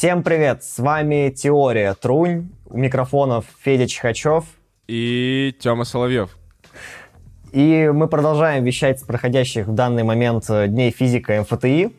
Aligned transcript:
Всем 0.00 0.22
привет! 0.22 0.64
С 0.64 0.78
вами 0.78 1.28
Теория 1.28 1.92
Трунь. 1.92 2.48
У 2.64 2.78
микрофонов 2.78 3.44
Федя 3.62 3.86
Чихачев. 3.86 4.46
И 4.88 5.54
Тёма 5.60 5.84
Соловьев. 5.84 6.38
И 7.52 7.90
мы 7.92 8.08
продолжаем 8.08 8.64
вещать 8.64 9.00
с 9.00 9.02
проходящих 9.02 9.66
в 9.66 9.74
данный 9.74 10.02
момент 10.02 10.46
Дней 10.48 10.90
физика 10.90 11.42
МФТИ. 11.42 11.92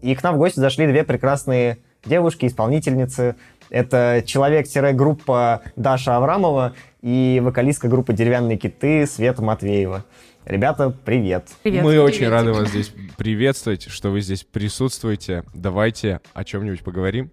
И 0.00 0.14
к 0.14 0.22
нам 0.22 0.36
в 0.36 0.38
гости 0.38 0.60
зашли 0.60 0.86
две 0.86 1.02
прекрасные 1.02 1.78
девушки-исполнительницы. 2.04 3.34
Это 3.68 4.22
человек-группа 4.24 5.62
Даша 5.74 6.18
Аврамова 6.18 6.74
и 7.02 7.40
вокалистка 7.42 7.88
группы 7.88 8.12
«Деревянные 8.12 8.58
киты» 8.58 9.08
Света 9.08 9.42
Матвеева. 9.42 10.04
Ребята, 10.44 10.90
привет. 11.04 11.48
Привет. 11.64 11.82
Мы 11.82 11.90
привет. 11.90 12.04
очень 12.04 12.28
рады 12.28 12.52
вас 12.52 12.68
здесь 12.68 12.92
приветствовать, 13.16 13.88
что 13.90 14.10
вы 14.10 14.20
здесь 14.20 14.44
присутствуете. 14.44 15.42
Давайте 15.52 16.20
о 16.32 16.44
чем-нибудь 16.44 16.84
поговорим. 16.84 17.32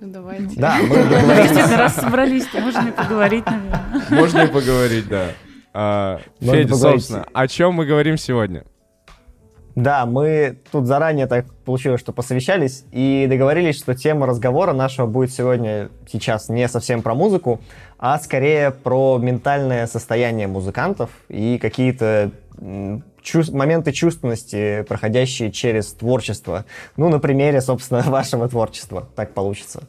Ну, 0.00 0.12
давайте. 0.12 0.54
Да, 0.56 0.78
мы 0.80 1.04
договорились. 1.04 1.76
раз 1.76 1.94
собрались, 1.94 2.46
можно 2.54 2.88
и 2.88 2.92
поговорить, 2.92 3.44
наверное. 3.46 4.04
Можно 4.10 4.38
и 4.42 4.46
поговорить, 4.46 5.08
да. 5.08 5.26
А, 5.74 6.20
Федя, 6.40 6.74
собственно, 6.74 7.26
о 7.32 7.48
чем 7.48 7.74
мы 7.74 7.86
говорим 7.86 8.16
сегодня? 8.16 8.64
Да, 9.74 10.06
мы 10.06 10.58
тут 10.72 10.86
заранее 10.86 11.26
так 11.28 11.46
получилось, 11.64 12.00
что 12.00 12.12
посовещались 12.12 12.84
и 12.90 13.26
договорились, 13.28 13.78
что 13.78 13.94
тема 13.94 14.26
разговора 14.26 14.72
нашего 14.72 15.06
будет 15.06 15.32
сегодня 15.32 15.88
сейчас 16.10 16.48
не 16.48 16.66
совсем 16.66 17.00
про 17.00 17.14
музыку, 17.14 17.60
а 17.96 18.18
скорее 18.18 18.72
про 18.72 19.18
ментальное 19.18 19.86
состояние 19.86 20.48
музыкантов 20.48 21.10
и 21.28 21.58
какие-то 21.58 22.32
чувств, 23.22 23.52
моменты 23.52 23.92
чувственности, 23.92 24.84
проходящие 24.88 25.52
через 25.52 25.92
творчество. 25.92 26.64
Ну, 26.96 27.08
на 27.08 27.18
примере, 27.18 27.60
собственно, 27.60 28.02
вашего 28.06 28.48
творчества. 28.48 29.08
Так 29.16 29.34
получится. 29.34 29.84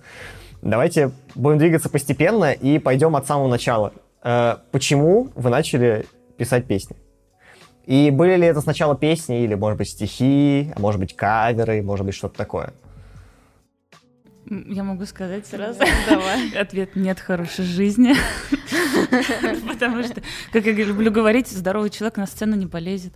Давайте 0.61 1.11
будем 1.35 1.57
двигаться 1.57 1.89
постепенно 1.89 2.51
и 2.51 2.79
пойдем 2.79 3.15
от 3.15 3.25
самого 3.25 3.47
начала. 3.47 3.93
Э, 4.23 4.57
почему 4.71 5.29
вы 5.35 5.49
начали 5.49 6.05
писать 6.37 6.65
песни? 6.65 6.95
И 7.85 8.11
были 8.11 8.35
ли 8.35 8.45
это 8.45 8.61
сначала 8.61 8.95
песни, 8.95 9.43
или, 9.43 9.55
может 9.55 9.77
быть, 9.79 9.89
стихи, 9.89 10.71
а 10.75 10.79
может 10.79 10.99
быть, 10.99 11.15
каверы, 11.15 11.81
может 11.81 12.05
быть, 12.05 12.13
что-то 12.13 12.37
такое? 12.37 12.73
Я 14.49 14.83
могу 14.83 15.05
сказать 15.05 15.45
сразу. 15.45 15.79
Давай. 16.09 16.49
Ответ 16.57 16.95
нет 16.95 17.19
хорошей 17.19 17.65
жизни. 17.65 18.15
Потому 19.67 20.03
что, 20.03 20.21
как 20.51 20.65
я 20.65 20.73
люблю 20.73 21.11
говорить, 21.11 21.47
здоровый 21.47 21.91
человек 21.91 22.17
на 22.17 22.25
сцену 22.25 22.55
не 22.55 22.65
полезет. 22.65 23.13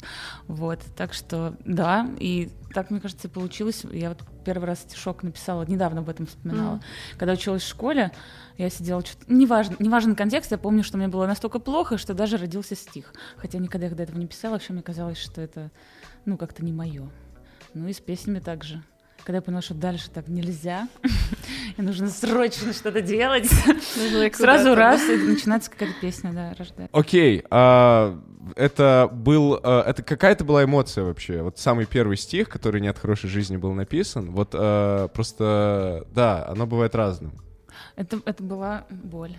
Вот. 0.48 0.80
Так 0.96 1.14
что 1.14 1.56
да, 1.66 2.08
и 2.20 2.50
так, 2.74 2.92
мне 2.92 3.00
кажется, 3.00 3.30
получилось. 3.30 3.84
Я 3.92 4.10
вот 4.10 4.20
первый 4.46 4.66
раз 4.66 4.82
стишок 4.82 5.24
написала, 5.24 5.66
недавно 5.66 6.02
об 6.02 6.10
этом 6.10 6.28
вспоминала. 6.28 6.82
Когда 7.18 7.34
училась 7.34 7.64
в 7.64 7.68
школе, 7.68 8.12
я 8.58 8.70
сидела 8.70 9.04
что-то... 9.04 9.26
Неважно, 9.28 9.76
неважно 9.80 10.16
контекст, 10.16 10.52
я 10.52 10.58
помню, 10.60 10.84
что 10.84 10.98
мне 10.98 11.08
было 11.08 11.26
настолько 11.26 11.58
плохо, 11.58 11.98
что 11.98 12.14
даже 12.14 12.38
родился 12.38 12.76
стих. 12.76 13.14
Хотя 13.38 13.58
никогда 13.58 13.88
я 13.88 13.96
до 13.96 14.04
этого 14.04 14.18
не 14.18 14.28
писала, 14.28 14.54
вообще 14.54 14.74
мне 14.74 14.84
казалось, 14.84 15.18
что 15.18 15.42
это, 15.42 15.72
ну, 16.26 16.38
как-то 16.38 16.64
не 16.64 16.74
мое. 16.74 17.10
Ну 17.74 17.88
и 17.88 17.94
с 17.94 18.00
песнями 18.00 18.40
также 18.40 18.84
когда 19.24 19.38
я 19.38 19.42
поняла, 19.42 19.62
что 19.62 19.74
дальше 19.74 20.10
так 20.10 20.28
нельзя, 20.28 20.88
и 21.78 21.82
нужно 21.82 22.10
срочно 22.10 22.74
что-то 22.74 23.02
делать, 23.02 23.50
сразу 24.36 24.76
раз, 24.76 25.08
и 25.10 25.16
начинается 25.16 25.72
какая-то 25.72 25.96
песня, 26.02 26.34
да, 26.34 26.54
рождается. 26.58 26.98
Окей, 26.98 27.44
а, 27.50 28.20
это 28.56 29.10
был, 29.12 29.60
а, 29.64 29.84
это 29.88 30.04
какая-то 30.04 30.44
была 30.44 30.66
эмоция 30.66 31.06
вообще? 31.06 31.42
Вот 31.42 31.58
самый 31.58 31.86
первый 31.86 32.18
стих, 32.18 32.50
который 32.50 32.82
не 32.82 32.88
от 32.88 33.00
хорошей 33.00 33.30
жизни 33.30 33.56
был 33.56 33.74
написан, 33.74 34.32
вот 34.32 34.50
а, 34.54 35.08
просто, 35.08 36.06
да, 36.14 36.46
оно 36.48 36.68
бывает 36.68 36.94
разным. 36.96 37.34
Это, 37.96 38.20
это 38.26 38.44
была 38.44 38.86
боль. 38.90 39.36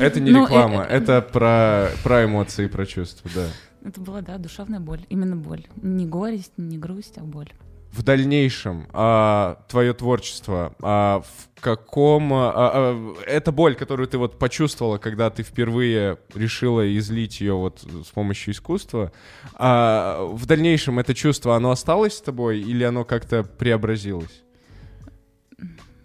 Это 0.00 0.20
не 0.20 0.30
ну, 0.30 0.44
реклама, 0.44 0.84
э, 0.88 0.96
это 0.96 1.22
про, 1.22 1.90
про 2.02 2.24
эмоции, 2.24 2.66
про 2.66 2.84
чувства, 2.84 3.30
да. 3.34 3.46
Это 3.88 4.00
была, 4.00 4.22
да, 4.22 4.36
душевная 4.38 4.80
боль, 4.80 5.00
именно 5.08 5.36
боль. 5.36 5.66
Не 5.76 6.04
горесть, 6.04 6.52
не 6.56 6.78
грусть, 6.78 7.16
а 7.16 7.20
боль 7.20 7.52
в 7.92 8.02
дальнейшем 8.02 8.86
а, 8.92 9.62
твое 9.68 9.92
творчество, 9.92 10.74
а, 10.82 11.20
в 11.20 11.60
каком... 11.60 12.32
А, 12.32 12.52
а, 12.54 13.14
эта 13.26 13.52
боль, 13.52 13.74
которую 13.74 14.08
ты 14.08 14.18
вот 14.18 14.38
почувствовала, 14.38 14.98
когда 14.98 15.30
ты 15.30 15.42
впервые 15.42 16.18
решила 16.34 16.96
излить 16.96 17.40
ее 17.40 17.54
вот 17.54 17.80
с 17.80 18.08
помощью 18.08 18.52
искусства, 18.52 19.12
а, 19.54 20.24
в 20.24 20.46
дальнейшем 20.46 20.98
это 20.98 21.14
чувство, 21.14 21.56
оно 21.56 21.70
осталось 21.70 22.16
с 22.16 22.20
тобой 22.20 22.60
или 22.60 22.84
оно 22.84 23.04
как-то 23.04 23.42
преобразилось? 23.42 24.42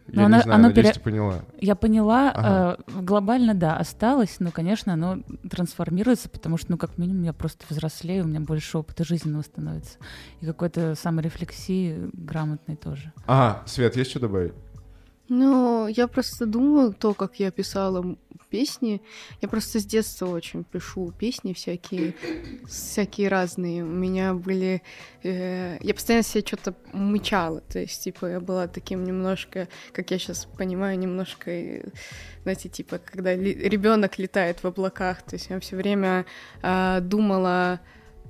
Но 0.08 0.22
я 0.22 0.25
она, 0.28 0.38
не 0.38 0.44
знаю, 0.44 0.56
оно 0.56 0.68
надеюсь, 0.68 0.88
пере... 0.88 0.94
ты 0.94 1.00
поняла. 1.00 1.40
Я 1.59 1.75
поняла, 1.75 2.31
ага. 2.31 2.78
э, 2.90 3.02
глобально, 3.02 3.53
да, 3.53 3.78
осталось, 3.78 4.38
но, 4.40 4.52
конечно, 4.52 4.94
оно 4.94 5.19
трансформируется, 5.50 6.30
потому 6.30 6.58
что, 6.58 6.72
ну, 6.72 6.78
как 6.78 6.97
минимум, 6.97 7.24
я 7.24 7.34
просто 7.34 7.66
взрослею, 7.69 8.25
у 8.25 8.28
меня 8.28 8.40
больше 8.42 8.78
опыта 8.78 9.03
жизненного 9.03 9.44
становится. 9.44 9.97
И 10.42 10.46
какой-то 10.46 10.96
саморефлексии 10.96 12.09
грамотной 12.13 12.75
тоже. 12.75 13.13
Ага, 13.25 13.63
Свет, 13.66 13.96
есть 13.96 14.09
что 14.09 14.19
добавить? 14.19 14.53
Ну, 15.29 15.88
я 15.88 16.07
просто 16.07 16.45
думаю, 16.45 16.94
то, 16.94 17.13
как 17.13 17.39
я 17.39 17.51
писала 17.51 18.17
песни, 18.53 19.01
я 19.41 19.47
просто 19.50 19.79
с 19.79 19.85
детства 19.85 20.28
очень 20.28 20.63
пишу 20.63 21.11
песни 21.11 21.53
всякие, 21.53 22.13
всякие 22.67 23.28
разные. 23.28 23.83
У 23.83 23.88
меня 23.88 24.35
были... 24.35 24.83
Э, 25.23 25.78
я 25.81 25.94
постоянно 25.95 26.23
себе 26.23 26.45
что-то 26.45 26.75
мычала, 26.94 27.62
то 27.62 27.79
есть, 27.79 28.03
типа, 28.03 28.28
я 28.28 28.39
была 28.39 28.67
таким 28.67 29.06
немножко, 29.06 29.67
как 29.91 30.12
я 30.12 30.19
сейчас 30.19 30.45
понимаю, 30.45 31.00
немножко, 31.00 31.50
э, 31.50 31.85
знаете, 32.44 32.69
типа, 32.69 33.00
когда 33.00 33.33
ребенок 33.35 34.19
летает 34.19 34.62
в 34.62 34.67
облаках, 34.67 35.23
то 35.23 35.35
есть 35.35 35.50
я 35.50 35.59
все 35.59 35.75
время 35.75 36.25
э, 36.62 37.00
думала 37.01 37.79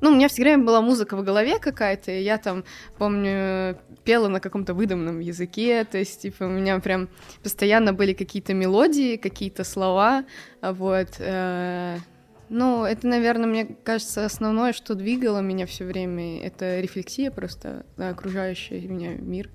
ну, 0.03 0.09
у 0.09 0.15
меня 0.15 0.27
все 0.27 0.41
время 0.41 0.65
была 0.65 0.81
музыка 0.81 1.15
в 1.15 1.23
голове 1.23 1.59
какая-то, 1.59 2.11
и 2.11 2.21
я 2.21 2.37
там, 2.37 2.65
помню, 2.97 3.77
пела 4.03 4.27
на 4.27 4.41
каком-то 4.41 4.73
выдуманном 4.73 5.21
языке, 5.21 5.85
то 5.85 5.97
есть, 5.97 6.23
типа, 6.23 6.43
у 6.43 6.49
меня 6.49 6.77
прям 6.79 7.07
постоянно 7.41 7.93
были 7.93 8.11
какие-то 8.11 8.53
мелодии, 8.53 9.15
какие-то 9.15 9.63
слова, 9.63 10.25
вот. 10.61 11.07
Э, 11.19 11.99
ну, 12.49 12.83
это, 12.83 13.07
наверное, 13.07 13.47
мне 13.47 13.65
кажется, 13.65 14.25
основное, 14.25 14.73
что 14.73 14.93
двигало 14.93 15.39
меня 15.39 15.65
все 15.65 15.85
время, 15.85 16.43
это 16.43 16.81
рефлексия 16.81 17.31
просто 17.31 17.85
на 17.95 18.09
окружающий 18.09 18.85
меня 18.85 19.15
мир. 19.15 19.49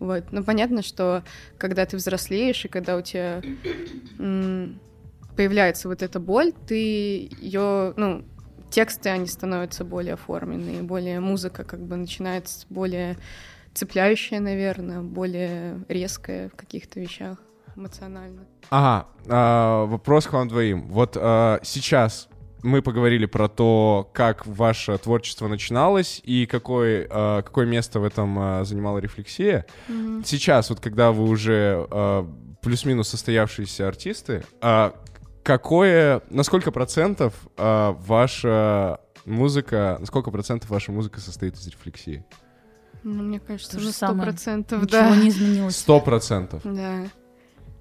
Вот. 0.00 0.32
Но 0.32 0.42
понятно, 0.42 0.82
что 0.82 1.22
когда 1.58 1.86
ты 1.86 1.96
взрослеешь, 1.96 2.64
и 2.64 2.68
когда 2.68 2.96
у 2.96 3.02
тебя 3.02 3.40
появляется 5.36 5.88
вот 5.88 6.02
эта 6.02 6.18
боль, 6.18 6.52
ты 6.66 7.30
ее, 7.40 7.94
ну, 7.96 8.24
тексты, 8.70 9.08
они 9.10 9.26
становятся 9.26 9.84
более 9.84 10.14
оформленные, 10.14 10.82
более 10.82 11.20
музыка 11.20 11.64
как 11.64 11.80
бы 11.80 11.96
начинается 11.96 12.66
более 12.68 13.16
цепляющая, 13.74 14.40
наверное, 14.40 15.00
более 15.00 15.84
резкая 15.88 16.48
в 16.48 16.54
каких-то 16.54 16.98
вещах 16.98 17.38
эмоционально. 17.76 18.46
Ага, 18.70 19.08
а, 19.28 19.84
вопрос 19.84 20.26
к 20.26 20.32
вам 20.32 20.48
двоим. 20.48 20.88
Вот 20.88 21.16
а, 21.20 21.60
сейчас 21.62 22.28
мы 22.62 22.82
поговорили 22.82 23.26
про 23.26 23.48
то, 23.48 24.10
как 24.12 24.46
ваше 24.46 24.96
творчество 24.98 25.46
начиналось 25.46 26.20
и 26.24 26.46
какое, 26.46 27.06
а, 27.10 27.42
какое 27.42 27.66
место 27.66 28.00
в 28.00 28.04
этом 28.04 28.38
а, 28.38 28.64
занимала 28.64 28.98
рефлексия. 28.98 29.66
Mm-hmm. 29.88 30.22
Сейчас, 30.24 30.70
вот 30.70 30.80
когда 30.80 31.12
вы 31.12 31.24
уже 31.24 31.86
а, 31.90 32.28
плюс-минус 32.62 33.08
состоявшиеся 33.08 33.86
артисты, 33.86 34.42
а, 34.60 34.94
какое, 35.46 36.22
на 36.28 36.42
сколько 36.42 36.72
процентов 36.72 37.32
э, 37.56 37.94
ваша 38.00 39.00
музыка, 39.24 39.96
на 40.00 40.06
сколько 40.06 40.32
процентов 40.32 40.68
ваша 40.70 40.90
музыка 40.90 41.20
состоит 41.20 41.54
из 41.54 41.68
рефлексии? 41.68 42.26
Ну, 43.04 43.22
мне 43.22 43.38
кажется, 43.38 43.76
уже 43.76 43.92
сто 43.92 44.12
процентов, 44.12 44.84
да. 44.88 45.08
Ничего 45.08 45.22
не 45.22 45.28
изменилось. 45.28 45.76
Сто 45.76 46.00
процентов? 46.00 46.62
Да. 46.64 47.04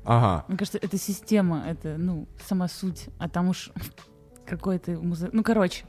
Ага. 0.03 0.45
Мне 0.47 0.59
кажется, 0.59 0.77
это 0.79 0.95
система, 0.99 1.63
это, 1.67 1.95
ну, 1.97 2.27
сама 2.47 2.67
суть, 2.67 3.07
а 3.17 3.27
там 3.27 3.49
уж 3.49 3.71
какой-то 4.45 4.91
музыка... 4.91 5.31
Ну, 5.33 5.43
короче. 5.43 5.85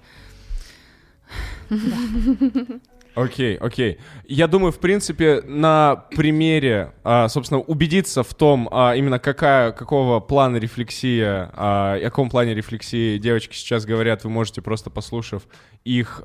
Окей, 3.17 3.57
окей. 3.57 3.97
Я 4.27 4.47
думаю, 4.47 4.73
в 4.73 4.79
принципе, 4.79 5.41
на 5.41 6.05
примере, 6.15 6.93
а, 7.03 7.29
собственно, 7.29 7.61
убедиться 7.61 8.23
в 8.23 8.35
том, 8.35 8.69
а, 8.71 8.95
именно 8.95 9.19
какая, 9.19 9.73
какого 9.73 10.21
плана 10.21 10.59
рефлексия, 10.59 11.51
а, 11.55 11.95
о 11.95 12.01
каком 12.01 12.29
плане 12.29 12.55
рефлексии 12.55 13.17
девочки 13.17 13.55
сейчас 13.55 13.87
говорят, 13.87 14.25
вы 14.25 14.29
можете 14.29 14.61
просто 14.61 14.91
послушав 14.91 15.45
их 15.85 16.25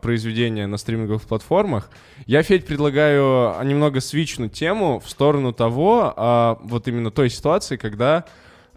произведения 0.00 0.66
на 0.66 0.78
стриминговых 0.78 1.22
платформах. 1.22 1.90
Я, 2.26 2.42
Федь, 2.42 2.66
предлагаю 2.66 3.62
немного 3.64 4.00
свичнуть 4.00 4.52
тему 4.52 4.98
в 4.98 5.08
сторону 5.08 5.52
того, 5.52 6.58
вот 6.62 6.88
именно 6.88 7.10
той 7.10 7.28
ситуации, 7.28 7.76
когда 7.76 8.24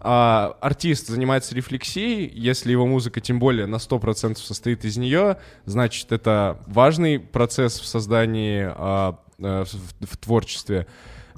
а, 0.08 0.56
артист 0.62 1.08
занимается 1.08 1.56
рефлексией, 1.56 2.32
если 2.32 2.72
его 2.72 2.86
музыка 2.86 3.22
тем 3.22 3.40
более 3.40 3.66
на 3.66 3.78
100% 3.78 4.38
состоит 4.38 4.86
из 4.86 4.98
нее, 4.98 5.38
значит, 5.66 6.12
это 6.12 6.60
важный 6.68 7.20
процесс 7.20 7.80
в 7.80 7.88
создании, 7.88 8.66
а, 8.68 9.20
а, 9.42 9.66
в, 9.66 10.06
в 10.06 10.18
творчестве. 10.18 10.86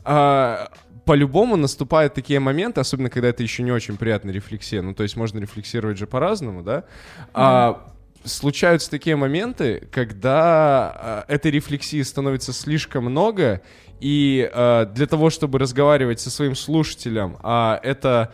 а, 0.04 0.70
по-любому 1.06 1.56
наступают 1.56 2.14
такие 2.14 2.42
моменты, 2.42 2.82
особенно 2.82 3.10
когда 3.10 3.30
это 3.30 3.42
еще 3.42 3.64
не 3.64 3.72
очень 3.72 3.96
приятная 3.96 4.34
рефлексия. 4.34 4.82
Ну, 4.82 4.94
то 4.94 5.04
есть 5.04 5.16
можно 5.16 5.40
рефлексировать 5.40 5.98
же 5.98 6.06
по-разному, 6.06 6.64
да? 6.64 6.84
А, 7.34 7.94
случаются 8.26 8.90
такие 8.90 9.16
моменты, 9.16 9.88
когда 9.92 11.24
э, 11.30 11.34
этой 11.34 11.52
рефлексии 11.52 12.02
становится 12.02 12.52
слишком 12.52 13.06
много, 13.06 13.62
и 14.00 14.50
э, 14.52 14.86
для 14.94 15.08
того, 15.08 15.30
чтобы 15.30 15.60
разговаривать 15.60 16.20
со 16.20 16.30
своим 16.30 16.56
слушателем, 16.56 17.38
а 17.42 17.80
это, 17.82 18.34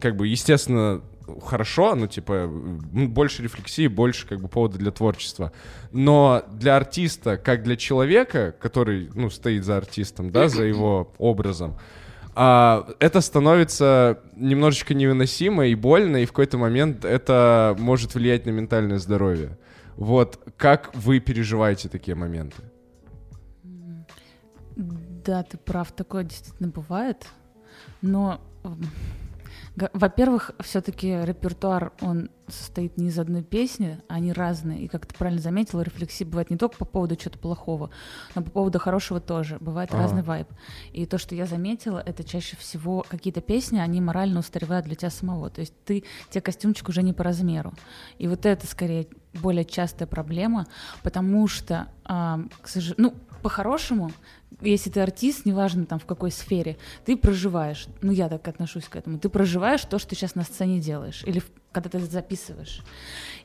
как 0.00 0.16
бы, 0.16 0.28
естественно, 0.28 1.02
хорошо, 1.44 1.94
ну, 1.94 2.06
типа, 2.06 2.48
больше 2.48 3.42
рефлексии, 3.42 3.86
больше, 3.86 4.26
как 4.26 4.40
бы, 4.40 4.48
повода 4.48 4.78
для 4.78 4.90
творчества. 4.90 5.52
Но 5.92 6.44
для 6.52 6.76
артиста, 6.76 7.36
как 7.36 7.62
для 7.62 7.76
человека, 7.76 8.54
который, 8.60 9.10
ну, 9.14 9.30
стоит 9.30 9.64
за 9.64 9.76
артистом, 9.76 10.30
да, 10.30 10.48
за 10.48 10.64
его 10.64 11.12
образом, 11.18 11.76
а, 12.34 12.88
это 13.00 13.20
становится 13.20 14.20
немножечко 14.36 14.94
невыносимо 14.94 15.66
и 15.66 15.74
больно, 15.74 16.18
и 16.18 16.24
в 16.24 16.28
какой-то 16.28 16.56
момент 16.56 17.04
это 17.04 17.74
может 17.78 18.14
влиять 18.14 18.46
на 18.46 18.50
ментальное 18.50 18.98
здоровье. 18.98 19.58
Вот 19.96 20.38
как 20.56 20.94
вы 20.94 21.18
переживаете 21.18 21.88
такие 21.88 22.14
моменты? 22.14 22.62
Да, 24.76 25.42
ты 25.42 25.58
прав, 25.58 25.90
такое 25.90 26.22
действительно 26.22 26.68
бывает. 26.68 27.26
Но 28.00 28.40
во-первых, 29.92 30.52
все-таки 30.60 31.08
репертуар, 31.08 31.92
он 32.00 32.30
состоит 32.48 32.96
не 32.96 33.08
из 33.08 33.18
одной 33.18 33.42
песни, 33.42 34.00
они 34.08 34.32
разные. 34.32 34.84
И 34.84 34.88
как 34.88 35.06
ты 35.06 35.14
правильно 35.14 35.40
заметила, 35.40 35.82
рефлексии 35.82 36.24
бывает 36.24 36.50
не 36.50 36.56
только 36.56 36.76
по 36.76 36.84
поводу 36.84 37.16
чего-то 37.16 37.38
плохого, 37.38 37.90
но 38.34 38.42
по 38.42 38.50
поводу 38.50 38.78
хорошего 38.78 39.20
тоже. 39.20 39.58
Бывает 39.60 39.90
ага. 39.92 40.02
разный 40.02 40.22
вайб. 40.22 40.48
И 40.92 41.06
то, 41.06 41.18
что 41.18 41.34
я 41.34 41.46
заметила, 41.46 42.02
это 42.04 42.24
чаще 42.24 42.56
всего 42.56 43.04
какие-то 43.08 43.40
песни, 43.40 43.78
они 43.78 44.00
морально 44.00 44.40
устаревают 44.40 44.86
для 44.86 44.94
тебя 44.94 45.10
самого. 45.10 45.50
То 45.50 45.60
есть 45.60 45.74
ты, 45.84 46.04
тебе 46.30 46.40
костюмчик 46.40 46.88
уже 46.88 47.02
не 47.02 47.12
по 47.12 47.24
размеру. 47.24 47.72
И 48.18 48.26
вот 48.26 48.46
это 48.46 48.66
скорее 48.66 49.06
более 49.34 49.64
частая 49.64 50.08
проблема, 50.08 50.66
потому 51.02 51.46
что, 51.48 51.88
а, 52.04 52.40
к 52.62 52.68
сожалению, 52.68 53.12
ну, 53.12 53.14
по-хорошему, 53.42 54.10
если 54.60 54.90
ты 54.90 55.00
артист, 55.00 55.44
неважно 55.44 55.86
там 55.86 55.98
в 55.98 56.06
какой 56.06 56.30
сфере, 56.30 56.76
ты 57.04 57.16
проживаешь, 57.16 57.86
ну 58.02 58.12
я 58.12 58.28
так 58.28 58.46
отношусь 58.48 58.84
к 58.84 58.96
этому, 58.96 59.18
ты 59.18 59.28
проживаешь 59.28 59.82
то, 59.82 59.98
что 59.98 60.10
ты 60.10 60.16
сейчас 60.16 60.34
на 60.34 60.44
сцене 60.44 60.80
делаешь, 60.80 61.22
или 61.26 61.42
когда 61.72 61.90
ты 61.90 62.00
записываешь. 62.00 62.82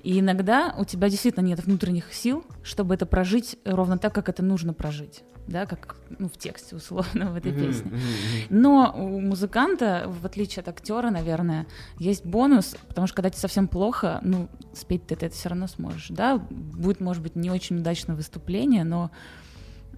И 0.02 0.20
иногда 0.20 0.74
у 0.78 0.86
тебя 0.86 1.10
действительно 1.10 1.44
нет 1.44 1.64
внутренних 1.64 2.14
сил, 2.14 2.46
чтобы 2.64 2.96
это 2.96 3.06
прожить 3.06 3.58
ровно 3.66 3.98
так, 3.98 4.14
как 4.14 4.30
это 4.30 4.44
нужно 4.44 4.74
прожить 4.74 5.24
да, 5.48 5.66
как 5.66 5.96
ну, 6.20 6.28
в 6.30 6.38
тексте 6.38 6.76
условно 6.76 7.32
в 7.32 7.36
этой 7.36 7.52
песне. 7.52 7.92
Но 8.50 8.94
у 8.96 9.20
музыканта, 9.20 10.06
в 10.08 10.26
отличие 10.26 10.62
от 10.62 10.70
актера, 10.70 11.10
наверное, 11.10 11.68
есть 12.00 12.26
бонус, 12.26 12.76
потому 12.88 13.08
что 13.08 13.16
когда 13.16 13.30
тебе 13.30 13.40
совсем 13.40 13.68
плохо, 13.68 14.20
ну, 14.24 14.50
спеть 14.74 15.08
ты 15.08 15.16
это 15.16 15.30
все 15.30 15.50
равно 15.50 15.68
сможешь, 15.68 16.08
да, 16.10 16.38
будет, 16.38 17.00
может 17.00 17.22
быть, 17.22 17.36
не 17.36 17.52
очень 17.52 17.78
удачное 17.78 18.16
выступление, 18.16 18.84
но 18.84 19.12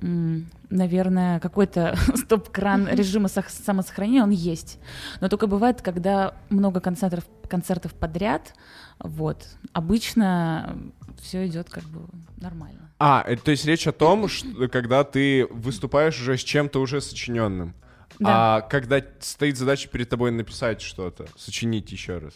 наверное, 0.01 1.39
какой-то 1.39 1.95
стоп-кран 2.15 2.87
режима 2.89 3.27
самосохранения, 3.27 4.23
он 4.23 4.31
есть. 4.31 4.79
Но 5.21 5.29
только 5.29 5.47
бывает, 5.47 5.81
когда 5.81 6.33
много 6.49 6.79
концертов, 6.79 7.25
концертов 7.47 7.93
подряд, 7.93 8.53
вот, 8.99 9.47
обычно 9.73 10.77
все 11.21 11.47
идет 11.47 11.69
как 11.69 11.83
бы 11.85 12.07
нормально. 12.37 12.91
А, 12.99 13.23
это, 13.27 13.43
то 13.43 13.51
есть 13.51 13.65
речь 13.65 13.87
о 13.87 13.91
том, 13.91 14.27
что 14.29 14.67
когда 14.67 15.03
ты 15.03 15.47
выступаешь 15.47 16.19
уже 16.19 16.37
с 16.37 16.43
чем-то 16.43 16.79
уже 16.79 17.01
сочиненным. 17.01 17.73
Да. 18.19 18.57
А 18.57 18.61
когда 18.61 19.01
стоит 19.19 19.57
задача 19.57 19.89
перед 19.89 20.09
тобой 20.09 20.31
написать 20.31 20.81
что-то, 20.81 21.25
сочинить 21.37 21.91
еще 21.91 22.19
раз. 22.19 22.33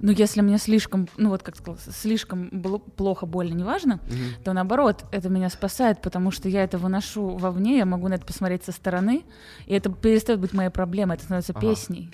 Ну, 0.00 0.12
если 0.12 0.40
мне 0.40 0.58
слишком, 0.58 1.08
ну 1.16 1.28
вот 1.28 1.42
как 1.42 1.56
сказал, 1.56 1.78
слишком 1.78 2.48
было 2.50 2.78
плохо, 2.78 3.26
больно, 3.26 3.54
неважно, 3.54 4.00
mm-hmm. 4.06 4.44
то 4.44 4.52
наоборот, 4.52 5.04
это 5.12 5.28
меня 5.28 5.50
спасает, 5.50 6.00
потому 6.00 6.30
что 6.30 6.48
я 6.48 6.64
это 6.64 6.78
выношу 6.78 7.36
вовне, 7.36 7.78
я 7.78 7.86
могу 7.86 8.08
на 8.08 8.14
это 8.14 8.24
посмотреть 8.24 8.64
со 8.64 8.72
стороны, 8.72 9.24
и 9.66 9.74
это 9.74 9.90
перестает 9.90 10.40
быть 10.40 10.52
моей 10.52 10.70
проблемой, 10.70 11.16
это 11.16 11.24
становится 11.24 11.52
ага. 11.52 11.60
песней, 11.60 12.10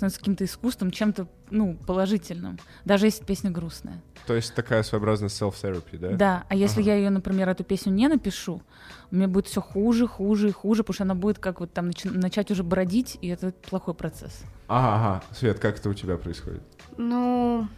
становится 0.00 0.18
каким-то 0.18 0.44
искусством, 0.44 0.90
чем-то, 0.90 1.28
ну, 1.50 1.76
положительным, 1.86 2.58
даже 2.86 3.06
если 3.06 3.22
песня 3.22 3.50
грустная. 3.50 4.00
То 4.26 4.34
есть 4.34 4.54
такая 4.54 4.82
своеобразная 4.82 5.28
self-therapy, 5.28 5.98
да? 5.98 6.10
Да, 6.12 6.44
а 6.48 6.54
если 6.54 6.80
ага. 6.80 6.90
я 6.90 6.96
ее, 6.96 7.10
например, 7.10 7.50
эту 7.50 7.64
песню 7.64 7.92
не 7.92 8.08
напишу, 8.08 8.62
мне 9.10 9.26
будет 9.26 9.46
все 9.46 9.60
хуже, 9.60 10.06
хуже 10.06 10.48
и 10.48 10.52
хуже, 10.52 10.82
потому 10.82 10.94
что 10.94 11.04
она 11.04 11.14
будет 11.14 11.38
как 11.38 11.60
вот 11.60 11.74
там 11.74 11.88
нач- 11.88 12.10
начать 12.10 12.50
уже 12.50 12.62
бродить, 12.62 13.18
и 13.20 13.28
это 13.28 13.52
плохой 13.68 13.92
процесс. 13.92 14.42
Ага, 14.68 14.94
ага. 14.94 15.24
Свет, 15.34 15.58
как 15.58 15.78
это 15.78 15.90
у 15.90 15.94
тебя 15.94 16.16
происходит? 16.16 16.62
Ну, 16.96 17.68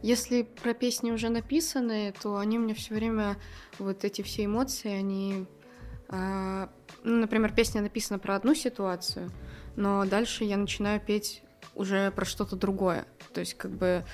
если 0.00 0.42
про 0.42 0.74
песни 0.74 1.10
уже 1.10 1.28
написаны, 1.28 2.14
то 2.22 2.36
они 2.36 2.58
мне 2.58 2.74
все 2.74 2.94
время, 2.94 3.36
вот 3.80 4.04
эти 4.04 4.22
все 4.22 4.44
эмоции, 4.44 4.92
они... 4.92 5.46
Э, 6.08 6.68
ну, 7.04 7.16
например, 7.16 7.52
песня 7.52 7.82
написана 7.82 8.18
про 8.18 8.36
одну 8.36 8.54
ситуацию, 8.54 9.30
но 9.76 10.04
дальше 10.04 10.44
я 10.44 10.56
начинаю 10.56 11.00
петь 11.00 11.42
уже 11.74 12.10
про 12.10 12.24
что-то 12.24 12.56
другое. 12.56 13.06
То 13.32 13.40
есть, 13.40 13.54
как 13.54 13.70
бы, 13.70 14.04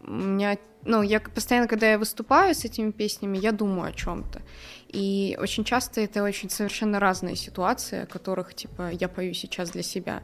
у 0.00 0.12
меня, 0.12 0.58
ну, 0.84 1.02
я 1.02 1.20
постоянно, 1.20 1.68
когда 1.68 1.90
я 1.90 1.98
выступаю 1.98 2.54
с 2.54 2.64
этими 2.64 2.90
песнями, 2.90 3.38
я 3.38 3.52
думаю 3.52 3.90
о 3.90 3.92
чем-то. 3.92 4.42
И 4.88 5.36
очень 5.40 5.64
часто 5.64 6.00
это 6.00 6.22
очень 6.22 6.50
совершенно 6.50 7.00
разные 7.00 7.36
ситуации, 7.36 8.02
о 8.02 8.06
которых, 8.06 8.54
типа, 8.54 8.90
я 8.90 9.08
пою 9.08 9.34
сейчас 9.34 9.70
для 9.70 9.82
себя. 9.82 10.22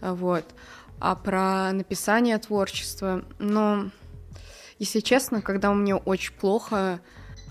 Вот. 0.00 0.44
А 1.00 1.14
про 1.14 1.72
написание 1.72 2.38
творчества, 2.38 3.24
ну, 3.38 3.90
если 4.78 5.00
честно, 5.00 5.42
когда 5.42 5.70
у 5.70 5.74
меня 5.74 5.96
очень 5.96 6.34
плохо, 6.34 7.00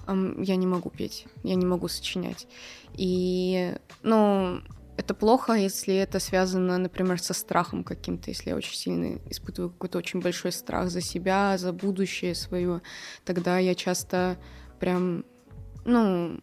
я 0.07 0.55
не 0.55 0.67
могу 0.67 0.89
петь, 0.89 1.27
я 1.43 1.55
не 1.55 1.65
могу 1.65 1.87
сочинять. 1.87 2.47
И, 2.95 3.75
ну, 4.01 4.61
это 4.97 5.13
плохо, 5.13 5.53
если 5.53 5.95
это 5.95 6.19
связано, 6.19 6.77
например, 6.77 7.19
со 7.19 7.33
страхом 7.33 7.83
каким-то, 7.83 8.29
если 8.29 8.49
я 8.49 8.55
очень 8.55 8.75
сильно 8.75 9.19
испытываю 9.29 9.71
какой-то 9.71 9.97
очень 9.97 10.19
большой 10.19 10.51
страх 10.51 10.89
за 10.89 11.01
себя, 11.01 11.57
за 11.57 11.73
будущее 11.73 12.35
свое, 12.35 12.81
тогда 13.25 13.57
я 13.57 13.73
часто 13.75 14.37
прям, 14.79 15.25
ну, 15.85 16.39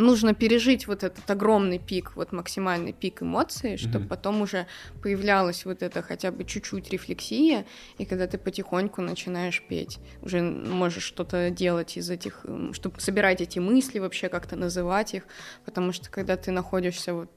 нужно 0.00 0.34
пережить 0.34 0.86
вот 0.86 1.04
этот 1.04 1.30
огромный 1.30 1.78
пик, 1.78 2.16
вот 2.16 2.32
максимальный 2.32 2.92
пик 2.92 3.22
эмоций, 3.22 3.76
чтобы 3.76 4.04
mm-hmm. 4.04 4.08
потом 4.08 4.42
уже 4.42 4.66
появлялась 5.02 5.64
вот 5.64 5.82
эта 5.82 6.02
хотя 6.02 6.30
бы 6.30 6.44
чуть-чуть 6.44 6.90
рефлексия, 6.90 7.66
и 7.98 8.04
когда 8.04 8.26
ты 8.26 8.38
потихоньку 8.38 9.02
начинаешь 9.02 9.62
петь, 9.68 9.98
уже 10.22 10.42
можешь 10.42 11.04
что-то 11.04 11.50
делать 11.50 11.96
из 11.96 12.10
этих, 12.10 12.44
чтобы 12.72 13.00
собирать 13.00 13.40
эти 13.40 13.58
мысли 13.58 13.98
вообще, 13.98 14.28
как-то 14.28 14.56
называть 14.56 15.14
их, 15.14 15.24
потому 15.64 15.92
что 15.92 16.10
когда 16.10 16.36
ты 16.36 16.50
находишься 16.50 17.14
вот, 17.14 17.30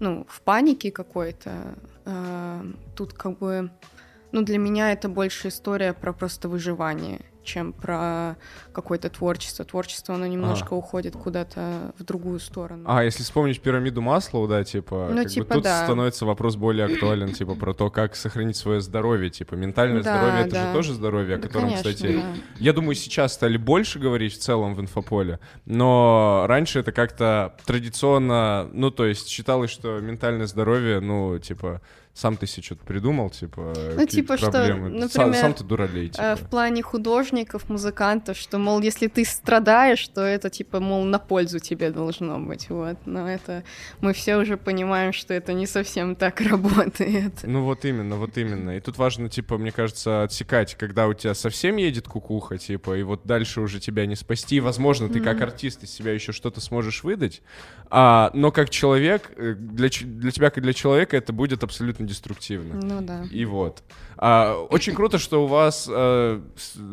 ну, 0.00 0.26
в 0.28 0.40
панике 0.42 0.90
какой-то, 0.90 1.74
э, 2.04 2.64
тут 2.96 3.12
как 3.12 3.38
бы, 3.38 3.70
ну, 4.32 4.42
для 4.42 4.58
меня 4.58 4.92
это 4.92 5.08
больше 5.08 5.48
история 5.48 5.92
про 5.92 6.12
просто 6.12 6.48
выживание, 6.48 7.20
чем 7.42 7.72
про 7.72 8.36
какое-то 8.72 9.10
творчество. 9.10 9.64
Творчество, 9.64 10.14
оно 10.14 10.26
немножко 10.26 10.68
а. 10.74 10.74
уходит 10.74 11.14
куда-то 11.14 11.92
в 11.98 12.04
другую 12.04 12.40
сторону. 12.40 12.84
А, 12.86 13.04
если 13.04 13.22
вспомнить 13.22 13.60
пирамиду 13.60 14.00
Маслоу, 14.00 14.46
да, 14.48 14.64
типа, 14.64 15.08
ну, 15.12 15.24
типа 15.24 15.46
бы, 15.46 15.54
тут 15.54 15.64
да. 15.64 15.84
становится 15.84 16.26
вопрос 16.26 16.56
более 16.56 16.86
актуален, 16.86 17.32
типа, 17.32 17.54
про 17.54 17.74
то, 17.74 17.90
как 17.90 18.16
сохранить 18.16 18.56
свое 18.56 18.80
здоровье, 18.80 19.30
типа, 19.30 19.54
ментальное 19.54 20.02
да, 20.02 20.16
здоровье— 20.16 20.40
это 20.46 20.50
да. 20.50 20.66
же 20.66 20.72
тоже 20.72 20.94
здоровье, 20.94 21.36
о 21.36 21.38
да, 21.38 21.48
котором, 21.48 21.68
конечно, 21.70 21.92
кстати, 21.92 22.14
да. 22.14 22.22
я 22.58 22.72
думаю, 22.72 22.94
сейчас 22.94 23.34
стали 23.34 23.56
больше 23.56 23.98
говорить 23.98 24.34
в 24.34 24.38
целом 24.38 24.74
в 24.74 24.80
инфополе, 24.80 25.40
но 25.64 26.44
раньше 26.46 26.80
это 26.80 26.92
как-то 26.92 27.54
традиционно, 27.66 28.68
ну, 28.72 28.90
то 28.90 29.06
есть 29.06 29.28
считалось, 29.28 29.70
что 29.70 30.00
ментальное 30.00 30.46
здоровье, 30.46 31.00
ну, 31.00 31.38
типа, 31.38 31.80
сам 32.14 32.36
ты 32.36 32.46
себе 32.46 32.62
что-то 32.62 32.84
придумал, 32.84 33.30
типа, 33.30 33.72
ну, 33.96 34.06
типа 34.06 34.36
проблемы. 34.36 34.88
Что, 34.90 34.98
например, 34.98 35.10
сам, 35.10 35.34
сам 35.34 35.54
ты 35.54 35.64
дуралей, 35.64 36.10
типа. 36.10 36.22
Э, 36.22 36.36
в 36.36 36.48
плане 36.48 36.82
художников, 37.32 37.68
музыкантов, 37.68 38.36
что, 38.36 38.58
мол, 38.58 38.80
если 38.80 39.08
ты 39.08 39.24
страдаешь, 39.24 40.06
то 40.08 40.20
это, 40.20 40.50
типа, 40.50 40.80
мол, 40.80 41.04
на 41.04 41.18
пользу 41.18 41.58
тебе 41.58 41.90
должно 41.90 42.38
быть, 42.38 42.68
вот. 42.68 42.96
Но 43.06 43.28
это 43.28 43.64
мы 44.00 44.12
все 44.12 44.36
уже 44.36 44.56
понимаем, 44.56 45.12
что 45.12 45.32
это 45.34 45.54
не 45.54 45.66
совсем 45.66 46.14
так 46.14 46.40
работает. 46.50 47.32
Ну 47.42 47.62
вот 47.64 47.84
именно, 47.84 48.16
вот 48.16 48.36
именно. 48.36 48.76
И 48.76 48.80
тут 48.80 48.98
важно, 48.98 49.28
типа, 49.28 49.58
мне 49.58 49.72
кажется, 49.72 50.24
отсекать, 50.24 50.74
когда 50.74 51.06
у 51.06 51.14
тебя 51.14 51.34
совсем 51.34 51.76
едет 51.76 52.06
кукуха, 52.06 52.58
типа, 52.58 52.98
и 52.98 53.02
вот 53.02 53.22
дальше 53.24 53.60
уже 53.60 53.80
тебя 53.80 54.06
не 54.06 54.16
спасти. 54.16 54.60
Возможно, 54.60 55.08
ты 55.08 55.18
mm-hmm. 55.18 55.24
как 55.24 55.40
артист 55.40 55.84
из 55.84 55.90
себя 55.90 56.12
еще 56.12 56.32
что-то 56.32 56.60
сможешь 56.60 57.02
выдать, 57.02 57.42
а, 57.88 58.30
но 58.34 58.50
как 58.50 58.70
человек, 58.70 59.32
э, 59.36 59.54
для, 59.54 59.88
для 59.88 60.30
тебя 60.30 60.50
как 60.50 60.62
для 60.62 60.72
человека 60.72 61.16
это 61.16 61.32
будет 61.32 61.64
абсолютно 61.64 62.06
деструктивно. 62.06 62.74
Ну 62.74 63.00
да. 63.00 63.24
И 63.30 63.44
вот. 63.44 63.82
А, 64.16 64.54
очень 64.70 64.94
круто, 64.94 65.18
что 65.18 65.44
у 65.44 65.46
вас, 65.46 65.88
а, 65.90 66.42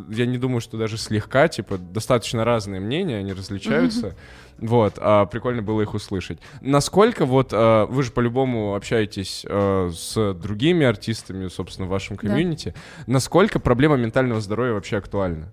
я 0.10 0.26
не 0.30 0.38
думаю, 0.38 0.62
что 0.62 0.78
даже 0.78 0.98
слегка, 0.98 1.48
типа, 1.48 1.78
достаточно 1.78 2.46
разные 2.46 2.80
мнения, 2.82 3.18
они 3.18 3.34
различаются. 3.34 4.16
Вот, 4.58 4.96
а, 4.98 5.26
прикольно 5.26 5.62
было 5.62 5.82
их 5.82 5.94
услышать. 5.94 6.40
Насколько 6.62 7.26
вот, 7.26 7.50
а, 7.54 7.86
вы 7.86 8.04
же 8.04 8.12
по-любому 8.12 8.76
общаетесь 8.76 9.46
а, 9.48 9.90
с 9.90 10.34
другими 10.34 10.86
артистами, 10.86 11.48
собственно, 11.48 11.88
в 11.88 11.92
вашем 11.92 12.18
Да. 12.18 12.22
комьюнити, 12.28 12.74
насколько 13.08 13.60
проблема 13.60 13.96
ментального 13.96 14.42
здоровья 14.42 14.74
вообще 14.74 14.98
актуальна? 14.98 15.52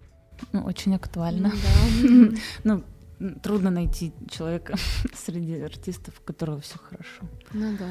Ну, 0.52 0.64
очень 0.64 0.95
актуально. 0.95 1.50
Да. 1.50 2.37
Ну, 2.64 2.83
м, 3.21 3.40
трудно 3.40 3.71
найти 3.71 4.12
человека 4.28 4.75
среди 5.14 5.61
артистов, 5.61 6.14
у 6.21 6.23
которого 6.25 6.61
все 6.61 6.76
хорошо. 6.78 7.23
Ну 7.52 7.76
да. 7.78 7.87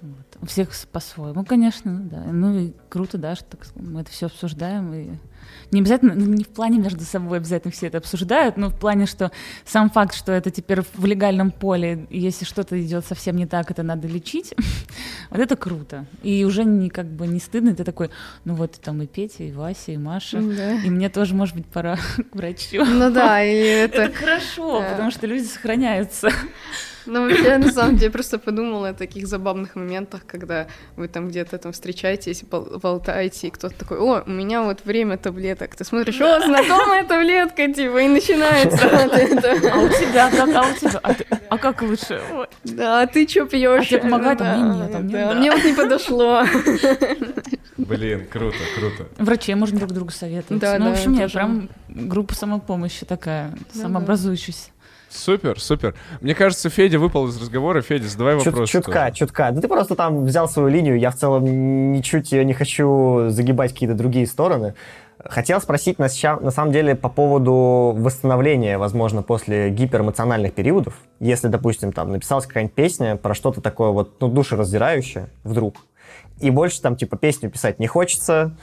Вот. 0.00 0.42
У 0.42 0.46
всех 0.46 0.70
по-своему, 0.92 1.44
конечно, 1.44 2.00
да. 2.00 2.24
Ну 2.30 2.58
и 2.58 2.72
круто, 2.88 3.18
да, 3.18 3.34
что 3.34 3.44
так 3.44 3.66
мы 3.76 4.02
это 4.02 4.10
все 4.10 4.26
обсуждаем. 4.26 4.92
И 4.94 5.10
не 5.70 5.80
обязательно, 5.80 6.14
ну, 6.14 6.26
не 6.26 6.44
в 6.44 6.48
плане 6.48 6.78
между 6.78 7.04
собой 7.04 7.38
обязательно 7.38 7.72
все 7.72 7.86
это 7.86 7.98
обсуждают, 7.98 8.56
но 8.56 8.68
в 8.68 8.78
плане, 8.78 9.06
что 9.06 9.30
сам 9.64 9.90
факт, 9.90 10.14
что 10.14 10.32
это 10.32 10.50
теперь 10.50 10.82
в 10.94 11.04
легальном 11.04 11.50
поле, 11.50 12.06
если 12.10 12.44
что-то 12.44 12.80
идет 12.80 13.04
совсем 13.06 13.36
не 13.36 13.46
так, 13.46 13.70
это 13.70 13.82
надо 13.82 14.06
лечить, 14.08 14.54
вот 15.30 15.40
это 15.40 15.56
круто. 15.56 16.06
И 16.22 16.44
уже 16.44 16.64
не 16.64 16.90
как 16.90 17.06
бы 17.06 17.26
не 17.26 17.40
стыдно, 17.40 17.74
ты 17.74 17.84
такой, 17.84 18.10
ну 18.44 18.54
вот 18.54 18.72
там 18.82 19.02
и 19.02 19.06
Петя, 19.06 19.44
и 19.44 19.52
Вася, 19.52 19.92
и 19.92 19.96
Маша, 19.96 20.40
Да. 20.40 20.74
и 20.82 20.90
мне 20.90 21.08
тоже, 21.08 21.34
может 21.34 21.54
быть, 21.54 21.66
пора 21.66 21.96
к 22.32 22.34
врачу. 22.34 22.84
Ну 22.84 23.10
да, 23.10 23.42
и 23.42 23.54
Это 23.56 24.02
это... 24.02 24.16
хорошо, 24.16 24.82
потому 24.88 25.10
что 25.10 25.26
люди 25.26 25.44
сохраняются. 25.44 26.30
Ну, 27.06 27.22
вообще, 27.28 27.44
я 27.44 27.58
на 27.58 27.70
самом 27.72 27.96
деле 27.96 28.10
просто 28.10 28.38
подумала 28.38 28.88
о 28.90 28.94
таких 28.94 29.26
забавных 29.26 29.76
моментах, 29.76 30.22
когда 30.26 30.66
вы 30.96 31.08
там 31.08 31.28
где-то 31.28 31.58
там 31.58 31.72
встречаетесь, 31.72 32.42
бол- 32.42 32.78
болтаете, 32.82 33.48
и 33.48 33.50
кто-то 33.50 33.74
такой, 33.78 33.98
о, 33.98 34.22
у 34.26 34.30
меня 34.30 34.62
вот 34.62 34.84
время 34.84 35.16
таблеток. 35.16 35.74
Ты 35.76 35.84
смотришь, 35.84 36.20
о, 36.20 36.40
знакомая 36.40 37.04
таблетка, 37.04 37.72
типа, 37.72 37.98
и 38.02 38.08
начинается 38.08 38.88
вот 38.88 39.12
А 39.14 39.18
это. 39.18 39.78
у 39.78 39.88
тебя 39.88 40.30
как? 40.30 40.48
А 40.54 40.68
у 40.68 40.74
тебя? 40.78 41.00
А, 41.02 41.14
ты- 41.14 41.26
а 41.48 41.58
как 41.58 41.82
лучше? 41.82 42.20
Да, 42.64 43.02
а 43.02 43.06
ты 43.06 43.26
что 43.28 43.46
пьешь? 43.46 43.82
А 43.84 43.86
тебе 43.86 43.98
помогает, 44.00 44.40
а 44.40 44.54
мне 44.56 44.78
нет, 44.80 44.94
а 44.94 44.98
мне 44.98 45.12
да. 45.12 45.34
Мне 45.34 45.50
вот 45.52 45.64
не 45.64 45.72
подошло. 45.72 46.42
Блин, 47.76 48.26
круто, 48.30 48.56
круто. 48.78 49.06
Врачей 49.18 49.54
можно 49.54 49.78
друг 49.78 49.92
другу 49.92 50.10
советовать. 50.10 50.60
Да, 50.62 50.78
ну, 50.78 50.86
в 50.86 50.88
да, 50.88 50.92
общем, 50.94 51.12
нет, 51.12 51.22
тоже. 51.22 51.34
прям 51.34 51.68
группа 51.88 52.34
самопомощи 52.34 53.04
такая, 53.04 53.52
да. 53.74 53.80
самообразующаяся. 53.82 54.70
Супер, 55.08 55.60
супер. 55.60 55.94
Мне 56.20 56.34
кажется, 56.34 56.68
Федя 56.68 56.98
выпал 56.98 57.28
из 57.28 57.40
разговора. 57.40 57.80
Федя, 57.80 58.08
задавай 58.08 58.36
Чут- 58.38 58.46
вопрос. 58.46 58.70
чутка, 58.70 59.06
тоже. 59.06 59.14
чутка. 59.14 59.50
Да 59.52 59.60
ты 59.60 59.68
просто 59.68 59.94
там 59.94 60.24
взял 60.24 60.48
свою 60.48 60.68
линию, 60.68 60.98
я 60.98 61.10
в 61.10 61.16
целом 61.16 61.92
ничуть 61.92 62.32
ее 62.32 62.44
не 62.44 62.54
хочу 62.54 63.28
загибать 63.28 63.72
какие-то 63.72 63.94
другие 63.94 64.26
стороны. 64.26 64.74
Хотел 65.24 65.60
спросить 65.60 65.98
на, 65.98 66.08
на 66.40 66.50
самом 66.50 66.72
деле 66.72 66.94
по 66.94 67.08
поводу 67.08 67.94
восстановления, 67.96 68.78
возможно, 68.78 69.22
после 69.22 69.70
гиперэмоциональных 69.70 70.52
периодов. 70.52 70.94
Если, 71.20 71.48
допустим, 71.48 71.92
там 71.92 72.12
написалась 72.12 72.46
какая-нибудь 72.46 72.74
песня 72.74 73.16
про 73.16 73.34
что-то 73.34 73.60
такое 73.60 73.90
вот, 73.90 74.20
ну, 74.20 74.28
душераздирающее 74.28 75.30
вдруг, 75.42 75.76
и 76.38 76.50
больше 76.50 76.82
там, 76.82 76.96
типа, 76.96 77.16
песню 77.16 77.50
писать 77.50 77.78
не 77.78 77.86
хочется, 77.86 78.56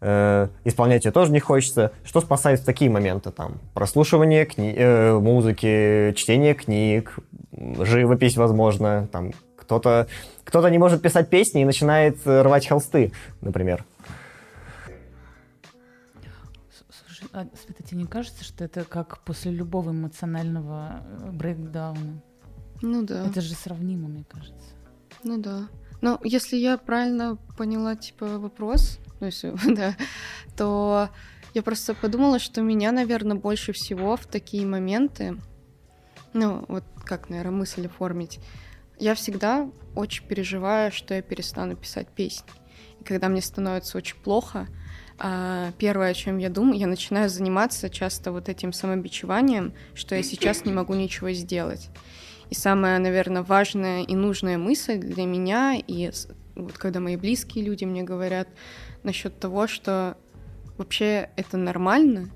э, 0.00 0.48
исполнять 0.64 1.04
ее 1.04 1.12
тоже 1.12 1.32
не 1.32 1.40
хочется. 1.40 1.92
Что 2.04 2.20
спасает 2.20 2.60
в 2.60 2.64
такие 2.64 2.90
моменты? 2.90 3.30
Там, 3.30 3.58
прослушивание 3.74 4.44
кни- 4.44 4.74
э, 4.76 5.18
музыки, 5.18 6.12
чтение 6.16 6.54
книг, 6.54 7.16
живопись, 7.52 8.36
возможно, 8.36 9.08
там, 9.12 9.32
кто-то 9.56 10.08
кто 10.44 10.68
не 10.68 10.78
может 10.78 11.00
писать 11.00 11.30
песни 11.30 11.62
и 11.62 11.64
начинает 11.64 12.18
э, 12.26 12.42
рвать 12.42 12.66
холсты, 12.66 13.12
например. 13.40 13.84
Слушай, 17.06 17.28
а, 17.32 17.46
Света, 17.56 17.84
тебе 17.84 18.00
не 18.00 18.06
кажется, 18.06 18.42
что 18.42 18.64
это 18.64 18.84
как 18.84 19.20
после 19.20 19.52
любого 19.52 19.90
эмоционального 19.90 21.02
э, 21.20 21.30
брейкдауна? 21.30 22.20
Ну 22.82 23.02
да. 23.04 23.26
Это 23.26 23.40
же 23.40 23.54
сравнимо, 23.54 24.08
мне 24.08 24.24
кажется. 24.28 24.74
Ну 25.22 25.38
да. 25.38 25.68
Ну, 26.00 26.18
если 26.24 26.56
я 26.56 26.78
правильно 26.78 27.36
поняла, 27.56 27.94
типа, 27.94 28.38
вопрос, 28.38 28.98
ну, 29.20 29.26
если, 29.26 29.52
да, 29.74 29.96
то 30.56 31.10
я 31.54 31.62
просто 31.62 31.94
подумала, 31.94 32.38
что 32.38 32.62
меня, 32.62 32.92
наверное, 32.92 33.36
больше 33.36 33.72
всего 33.72 34.16
в 34.16 34.26
такие 34.26 34.66
моменты, 34.66 35.36
ну, 36.32 36.64
вот 36.68 36.84
как, 37.04 37.28
наверное, 37.28 37.58
мысль 37.58 37.86
оформить, 37.86 38.40
я 38.98 39.14
всегда 39.14 39.70
очень 39.94 40.26
переживаю, 40.26 40.92
что 40.92 41.14
я 41.14 41.22
перестану 41.22 41.74
писать 41.74 42.08
песни. 42.08 42.50
И 43.00 43.04
когда 43.04 43.28
мне 43.28 43.40
становится 43.40 43.96
очень 43.98 44.16
плохо, 44.16 44.68
а, 45.18 45.72
первое, 45.78 46.10
о 46.10 46.14
чем 46.14 46.38
я 46.38 46.48
думаю, 46.48 46.78
я 46.78 46.86
начинаю 46.86 47.28
заниматься 47.28 47.90
часто 47.90 48.30
вот 48.30 48.48
этим 48.48 48.72
самобичеванием, 48.72 49.74
что 49.94 50.14
я 50.14 50.22
сейчас 50.22 50.64
не 50.64 50.72
могу 50.72 50.94
ничего 50.94 51.32
сделать. 51.32 51.90
И 52.50 52.54
самая, 52.54 52.98
наверное, 52.98 53.42
важная 53.42 54.02
и 54.02 54.14
нужная 54.14 54.58
мысль 54.58 54.98
для 54.98 55.24
меня, 55.24 55.76
и 55.76 56.10
вот 56.56 56.78
когда 56.78 57.00
мои 57.00 57.16
близкие 57.16 57.64
люди 57.64 57.84
мне 57.84 58.02
говорят 58.02 58.48
насчет 59.02 59.38
того, 59.38 59.66
что 59.66 60.16
вообще 60.78 61.30
это 61.36 61.56
нормально, 61.56 62.30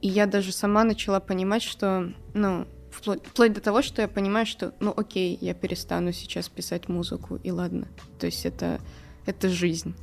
и 0.00 0.08
я 0.08 0.26
даже 0.26 0.52
сама 0.52 0.84
начала 0.84 1.20
понимать, 1.20 1.62
что, 1.62 2.12
ну, 2.34 2.66
вплоть, 2.90 3.24
вплоть 3.26 3.52
до 3.52 3.60
того, 3.60 3.82
что 3.82 4.02
я 4.02 4.08
понимаю, 4.08 4.46
что, 4.46 4.74
ну, 4.80 4.92
окей, 4.96 5.36
я 5.40 5.54
перестану 5.54 6.12
сейчас 6.12 6.48
писать 6.48 6.88
музыку, 6.88 7.36
и 7.36 7.50
ладно. 7.50 7.88
То 8.18 8.26
есть 8.26 8.46
это, 8.46 8.80
это 9.26 9.48
жизнь. 9.48 9.94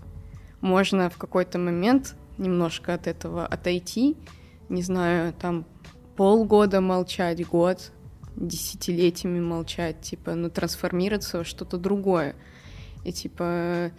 Можно 0.62 1.10
в 1.10 1.18
какой-то 1.18 1.60
момент 1.60 2.16
немножко 2.38 2.94
от 2.94 3.08
этого 3.08 3.46
отойти, 3.46 4.18
не 4.70 4.82
знаю, 4.82 5.34
там 5.34 5.66
полгода 6.18 6.82
молчать, 6.82 7.46
год, 7.48 7.92
десятилетиями 8.36 9.40
молчать, 9.40 10.02
типа, 10.02 10.36
ну, 10.36 10.50
трансформироваться 10.50 11.40
во 11.40 11.44
что-то 11.44 11.78
другое. 11.78 12.36
И, 13.04 13.14
типа, 13.14 13.92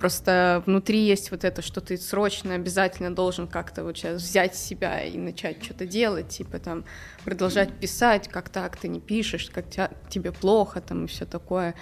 просто 0.00 0.62
внутри 0.66 0.98
есть 1.06 1.30
вот 1.30 1.44
это, 1.44 1.62
что 1.62 1.80
ты 1.80 1.98
срочно 1.98 2.54
обязательно 2.54 3.14
должен 3.14 3.46
как-то 3.46 3.84
вот 3.84 3.96
сейчас 3.96 4.22
взять 4.22 4.56
себя 4.56 5.04
и 5.04 5.18
начать 5.18 5.62
что-то 5.62 5.86
делать, 5.86 6.28
типа, 6.28 6.58
там, 6.58 6.84
продолжать 7.24 7.72
писать, 7.78 8.28
как 8.28 8.48
так 8.48 8.76
ты 8.78 8.88
не 8.88 9.00
пишешь, 9.00 9.50
как 9.50 9.68
тя- 9.68 9.90
тебе 10.08 10.32
плохо, 10.32 10.80
там, 10.80 11.04
и 11.04 11.06
все 11.06 11.26
такое. 11.26 11.74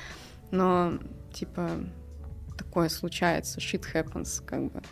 Но, 0.50 0.98
типа, 1.32 1.70
такое 2.58 2.88
случается, 2.88 3.60
shit 3.60 3.84
happens, 3.94 4.42
как 4.44 4.72
бы. 4.72 4.82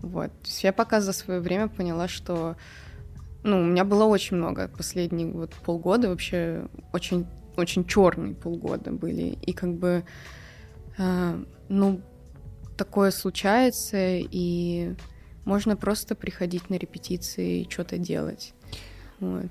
Вот. 0.00 0.32
Я 0.62 0.72
пока 0.72 1.00
за 1.00 1.12
свое 1.12 1.40
время 1.40 1.68
поняла, 1.68 2.08
что 2.08 2.56
ну, 3.42 3.60
у 3.60 3.64
меня 3.64 3.84
было 3.84 4.04
очень 4.04 4.38
много 4.38 4.68
последние 4.68 5.30
вот 5.30 5.52
полгода, 5.54 6.08
вообще 6.08 6.66
очень, 6.92 7.26
очень 7.56 7.84
черные 7.84 8.34
полгода 8.34 8.90
были. 8.90 9.38
И 9.42 9.52
как 9.52 9.74
бы, 9.74 10.04
э, 10.96 11.44
ну, 11.68 12.00
такое 12.76 13.10
случается, 13.10 13.96
и 13.98 14.94
можно 15.44 15.76
просто 15.76 16.14
приходить 16.14 16.70
на 16.70 16.74
репетиции 16.74 17.62
и 17.62 17.70
что-то 17.70 17.98
делать. 17.98 18.54
Вот. 19.20 19.46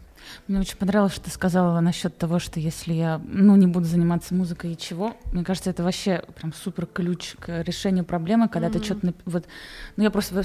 Мне 0.48 0.60
очень 0.60 0.78
понравилось, 0.78 1.14
что 1.14 1.26
ты 1.26 1.30
сказала 1.32 1.80
насчет 1.80 2.18
того, 2.18 2.40
что 2.40 2.60
если 2.60 2.94
я, 2.94 3.22
ну, 3.26 3.56
не 3.56 3.68
буду 3.68 3.86
заниматься 3.86 4.34
музыкой 4.34 4.74
и 4.74 4.78
чего, 4.78 5.16
мне 5.32 5.44
кажется, 5.44 5.70
это 5.70 5.84
вообще 5.84 6.24
прям 6.36 6.54
супер 6.54 6.86
ключ 6.86 7.36
к 7.40 7.64
решению 7.64 8.06
проблемы, 8.06 8.50
когда 8.50 8.70
ты 8.70 8.80
Мгм. 8.80 8.86
что-то, 8.86 9.14
вот, 9.26 9.46
ну, 9.96 10.04
я 10.04 10.12
просто 10.12 10.44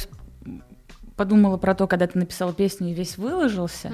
подумала 1.18 1.58
про 1.58 1.74
то, 1.74 1.86
когда 1.86 2.06
ты 2.06 2.18
написал 2.18 2.54
песню 2.54 2.90
и 2.90 2.94
весь 2.94 3.18
выложился, 3.18 3.92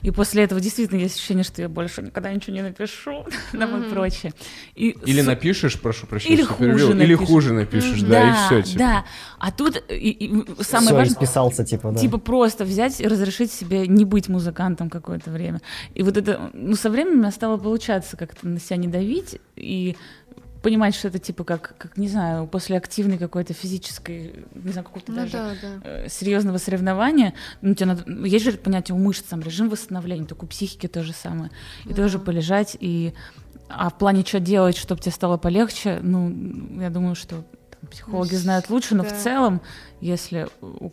и 0.00 0.10
после 0.10 0.44
этого 0.44 0.60
действительно 0.60 0.98
есть 1.00 1.16
ощущение, 1.16 1.44
что 1.44 1.60
я 1.60 1.68
больше 1.68 2.00
никогда 2.02 2.32
ничего 2.32 2.54
не 2.56 2.62
напишу, 2.62 3.26
там 3.52 3.76
и 3.76 3.80
Мгм. 3.80 3.90
прочее. 3.90 4.32
И 4.74 4.90
Или 5.04 5.20
су- 5.20 5.26
напишешь, 5.26 5.78
прошу 5.80 6.06
прощения, 6.06 6.36
Или 6.36 6.42
хуже 6.44 6.86
или 6.90 6.94
напишешь. 6.94 7.26
хуже 7.28 7.52
напишешь, 7.52 8.00
Мгм. 8.02 8.10
да, 8.10 8.30
и 8.30 8.32
все. 8.46 8.62
типа. 8.62 8.78
Да, 8.78 9.04
а 9.38 9.50
тут 9.52 9.76
и- 9.90 10.10
и 10.10 10.44
самое 10.62 10.86
Всё, 10.88 10.94
важное, 10.94 11.14
исписался, 11.14 11.64
типа, 11.64 11.90
да. 11.92 11.98
Типа 12.00 12.18
просто 12.18 12.64
взять 12.64 13.00
и 13.00 13.06
разрешить 13.06 13.52
себе 13.52 13.86
не 13.86 14.04
быть 14.04 14.28
музыкантом 14.28 14.88
какое-то 14.88 15.30
время. 15.30 15.60
И 15.94 16.02
вот 16.02 16.16
это, 16.16 16.50
ну, 16.54 16.76
со 16.76 16.88
временем 16.90 17.16
у 17.16 17.20
меня 17.22 17.30
стало 17.32 17.56
получаться 17.56 18.16
как-то 18.16 18.46
на 18.48 18.60
себя 18.60 18.76
не 18.76 18.88
давить 18.88 19.38
и 19.56 19.96
понимать, 20.64 20.94
что 20.96 21.08
это 21.08 21.18
типа 21.18 21.44
как, 21.44 21.74
как 21.78 21.96
не 21.96 22.08
знаю, 22.08 22.46
после 22.48 22.76
активной 22.76 23.18
какой-то 23.18 23.52
физической, 23.52 24.44
не 24.54 24.72
знаю, 24.72 24.84
какого-то 24.84 25.12
Ну 25.12 25.18
даже 25.18 25.32
да, 25.32 25.52
да. 25.62 25.80
э, 25.84 26.08
серьезного 26.08 26.58
соревнования, 26.58 27.34
ну, 27.62 27.74
тебе 27.74 27.86
надо, 27.86 28.02
ну, 28.06 28.24
есть 28.24 28.44
же 28.44 28.52
понятие 28.52 28.96
у 28.96 28.98
мышц, 28.98 29.22
там, 29.22 29.40
режим 29.40 29.68
восстановления, 29.68 30.24
только 30.26 30.44
у 30.44 30.48
психики 30.48 30.88
то 30.88 31.02
же 31.04 31.12
самое. 31.12 31.50
И 31.84 31.90
Да. 31.90 31.94
тоже 31.94 32.18
полежать, 32.18 32.76
и... 32.80 33.12
А 33.68 33.88
в 33.90 33.98
плане, 33.98 34.24
что 34.24 34.40
делать, 34.40 34.76
чтобы 34.76 35.00
тебе 35.00 35.12
стало 35.12 35.36
полегче, 35.36 36.00
ну, 36.02 36.30
я 36.80 36.90
думаю, 36.90 37.14
что 37.14 37.44
там, 37.70 37.90
психологи 37.90 38.34
знают 38.34 38.70
лучше, 38.70 38.94
но 38.94 39.02
Да. 39.04 39.08
в 39.10 39.22
целом, 39.22 39.60
если 40.00 40.48
у 40.60 40.90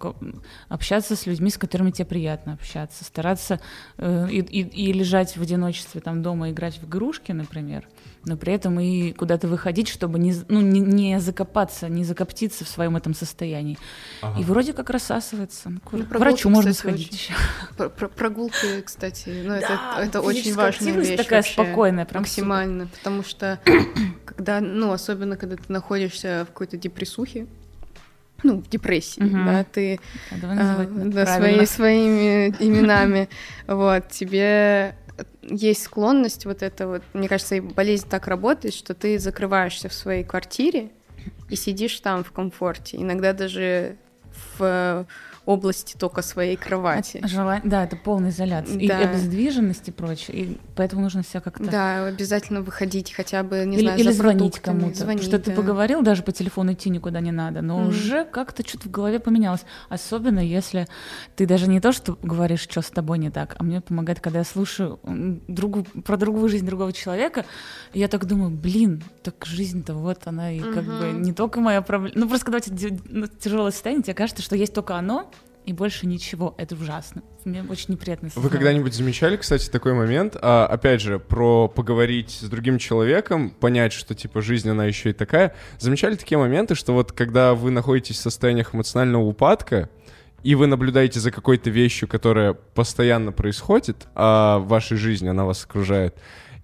общаться 0.69 1.15
с 1.15 1.25
людьми, 1.25 1.49
с 1.49 1.57
которыми 1.57 1.91
тебе 1.91 2.05
приятно 2.05 2.53
общаться, 2.53 3.03
стараться 3.03 3.59
э, 3.97 4.27
и, 4.31 4.39
и- 4.39 4.89
и 4.89 4.93
лежать 4.93 5.35
в 5.37 5.41
одиночестве 5.41 6.01
там 6.01 6.21
дома, 6.21 6.49
играть 6.51 6.77
в 6.81 6.85
игрушки, 6.87 7.31
например, 7.33 7.87
но 8.25 8.37
при 8.37 8.53
этом 8.53 8.79
и 8.79 9.11
куда-то 9.13 9.47
выходить, 9.47 9.87
чтобы 9.87 10.19
не, 10.19 10.33
ну, 10.47 10.61
не, 10.61 10.79
не 10.79 11.19
закопаться, 11.19 11.89
не 11.89 12.03
закоптиться 12.03 12.65
в 12.65 12.67
своем 12.69 12.95
этом 12.95 13.13
состоянии. 13.13 13.77
Ага. 14.21 14.39
И 14.39 14.43
вроде 14.43 14.73
как 14.73 14.89
рассасывается. 14.91 15.69
Ну, 15.69 15.79
Ну, 15.91 16.05
к 16.05 16.09
прогулки, 16.09 16.17
врачу 16.17 16.49
можно 16.49 16.71
кстати, 16.71 16.87
сходить 16.87 17.31
очень-. 17.77 17.89
Про- 17.97 18.09
прогулки, 18.09 18.81
кстати, 18.81 19.29
ну, 19.43 19.53
это, 19.53 19.79
Да, 19.91 20.01
это 20.03 20.21
очень 20.21 20.53
важная 20.53 20.69
активность 20.69 21.09
вещь 21.09 21.17
такая 21.17 21.39
вообще. 21.39 21.53
спокойная, 21.53 22.05
прям 22.05 22.21
максимально, 22.21 22.87
потому 22.87 23.23
что 23.23 23.59
когда, 24.25 24.61
ну, 24.61 24.91
особенно 24.91 25.35
когда 25.35 25.55
ты 25.55 25.71
находишься 25.73 26.45
в 26.47 26.51
какой-то 26.51 26.77
депрессухе, 26.77 27.47
ну, 28.43 28.57
в 28.61 28.69
депрессии, 28.69 29.21
Мгм. 29.21 29.45
да, 29.45 29.63
ты 29.63 29.99
А, 30.31 30.85
да, 30.87 31.37
свои, 31.37 31.65
своими 31.65 32.49
именами, 32.59 33.29
вот, 33.67 34.09
тебе 34.09 34.95
есть 35.41 35.83
склонность 35.83 36.45
вот 36.45 36.61
это 36.61 36.87
вот, 36.87 37.03
мне 37.13 37.27
кажется, 37.27 37.55
и 37.55 37.59
болезнь 37.59 38.07
так 38.09 38.27
работает, 38.27 38.73
что 38.73 38.93
ты 38.93 39.19
закрываешься 39.19 39.89
в 39.89 39.93
своей 39.93 40.23
квартире 40.23 40.89
и 41.49 41.55
сидишь 41.55 41.99
там 41.99 42.23
в 42.23 42.31
комфорте, 42.31 42.97
иногда 42.97 43.33
даже 43.33 43.97
в 44.57 45.05
области 45.51 45.95
только 45.97 46.21
своей 46.21 46.55
кровати. 46.57 47.21
Желание, 47.23 47.69
да, 47.69 47.83
это 47.83 47.95
полная 47.95 48.29
изоляция. 48.31 48.77
И 48.79 48.87
Да. 48.87 48.97
обездвиженность 49.09 49.87
и 49.87 49.91
прочее. 49.91 50.37
И 50.37 50.57
поэтому 50.75 51.01
нужно 51.03 51.23
себя 51.23 51.41
как-то... 51.41 51.63
Да, 51.63 52.07
обязательно 52.07 52.61
выходить 52.61 53.13
хотя 53.13 53.43
бы, 53.43 53.63
не 53.65 53.77
или 53.77 53.83
знаю, 53.83 53.99
или 53.99 54.11
звонить 54.11 54.59
кому-то. 54.59 54.95
звонить, 54.95 55.23
что 55.23 55.37
ты 55.39 55.51
да. 55.51 55.55
поговорил, 55.55 56.01
даже 56.01 56.23
по 56.23 56.31
телефону 56.31 56.73
идти 56.73 56.89
никуда 56.89 57.19
не 57.19 57.31
надо, 57.31 57.61
но 57.61 57.79
Мгм. 57.79 57.89
уже 57.89 58.25
как-то 58.25 58.67
что-то 58.67 58.87
в 58.87 58.91
голове 58.91 59.19
поменялось. 59.19 59.61
Особенно 59.89 60.39
если 60.39 60.87
ты 61.35 61.45
даже 61.45 61.67
не 61.67 61.79
то, 61.79 61.91
что 61.91 62.17
говоришь, 62.21 62.61
что 62.61 62.81
с 62.81 62.89
тобой 62.89 63.17
не 63.19 63.29
так, 63.29 63.55
а 63.59 63.63
мне 63.63 63.81
помогает, 63.81 64.19
когда 64.19 64.39
я 64.39 64.45
слушаю 64.45 64.99
другу, 65.47 65.83
про 66.05 66.17
другую 66.17 66.49
жизнь 66.49 66.65
другого 66.65 66.93
человека, 66.93 67.45
и 67.93 67.99
я 67.99 68.07
так 68.07 68.25
думаю, 68.25 68.51
блин, 68.51 69.03
так 69.23 69.45
жизнь-то 69.45 69.93
вот 69.93 70.19
она, 70.25 70.51
и 70.51 70.59
как 70.59 70.83
бы 70.83 71.11
не 71.11 71.33
только 71.33 71.59
моя 71.59 71.81
проблема. 71.81 72.13
Ну 72.15 72.27
просто 72.27 72.45
когда 72.45 72.57
у 72.57 72.61
тебя 72.61 72.97
ну, 73.09 73.27
тяжелое 73.27 73.71
состояние, 73.71 74.03
тебе 74.03 74.13
кажется, 74.13 74.41
что 74.43 74.55
есть 74.55 74.73
только 74.73 74.95
оно, 74.95 75.29
и 75.65 75.73
больше 75.73 76.07
ничего. 76.07 76.55
Это 76.57 76.75
ужасно. 76.75 77.23
Мне 77.45 77.63
очень 77.63 77.93
неприятно. 77.93 78.29
Вы 78.35 78.49
когда-нибудь 78.49 78.93
замечали, 78.93 79.37
кстати, 79.37 79.69
такой 79.69 79.93
момент? 79.93 80.35
А, 80.41 80.65
опять 80.65 81.01
же, 81.01 81.19
про 81.19 81.67
поговорить 81.67 82.31
с 82.41 82.49
другим 82.49 82.77
человеком, 82.77 83.51
понять, 83.51 83.93
что 83.93 84.15
типа 84.15 84.41
жизнь 84.41 84.69
она 84.69 84.85
еще 84.85 85.11
и 85.11 85.13
такая. 85.13 85.55
Замечали 85.79 86.15
такие 86.15 86.37
моменты, 86.37 86.75
что 86.75 86.93
вот 86.93 87.11
когда 87.11 87.53
вы 87.53 87.71
находитесь 87.71 88.17
в 88.17 88.21
состояниях 88.21 88.73
эмоционального 88.73 89.23
упадка, 89.23 89.89
и 90.43 90.55
вы 90.55 90.67
наблюдаете 90.67 91.19
за 91.19 91.31
какой-то 91.31 91.69
вещью, 91.69 92.07
которая 92.07 92.53
постоянно 92.53 93.31
происходит 93.31 94.07
а 94.15 94.57
в 94.57 94.67
вашей 94.67 94.97
жизни, 94.97 95.27
она 95.27 95.45
вас 95.45 95.63
окружает, 95.63 96.15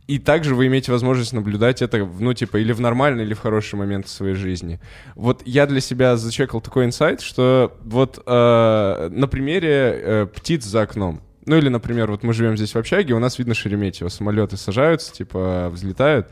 и 0.07 0.19
также 0.19 0.55
вы 0.55 0.67
имеете 0.67 0.91
возможность 0.91 1.33
наблюдать 1.33 1.81
это, 1.81 1.97
ну, 2.05 2.33
типа, 2.33 2.57
или 2.57 2.71
в 2.71 2.79
нормальный, 2.79 3.23
или 3.23 3.33
в 3.33 3.39
хороший 3.39 3.75
момент 3.75 4.07
своей 4.07 4.35
жизни. 4.35 4.79
Вот 5.15 5.41
я 5.45 5.67
для 5.67 5.81
себя 5.81 6.15
зачекал 6.15 6.61
такой 6.61 6.85
инсайт, 6.85 7.21
что 7.21 7.77
вот 7.83 8.23
э, 8.25 9.09
на 9.11 9.27
примере 9.27 9.69
э, 9.69 10.27
птиц 10.33 10.63
за 10.63 10.83
окном. 10.83 11.21
Ну 11.45 11.57
или, 11.57 11.69
например, 11.69 12.11
вот 12.11 12.23
мы 12.23 12.33
живем 12.33 12.57
здесь 12.57 12.73
в 12.73 12.77
общаге, 12.77 13.13
у 13.13 13.19
нас 13.19 13.37
видно 13.37 13.53
Шереметьево, 13.53 14.09
самолеты 14.09 14.57
сажаются, 14.57 15.13
типа, 15.13 15.69
взлетают. 15.71 16.27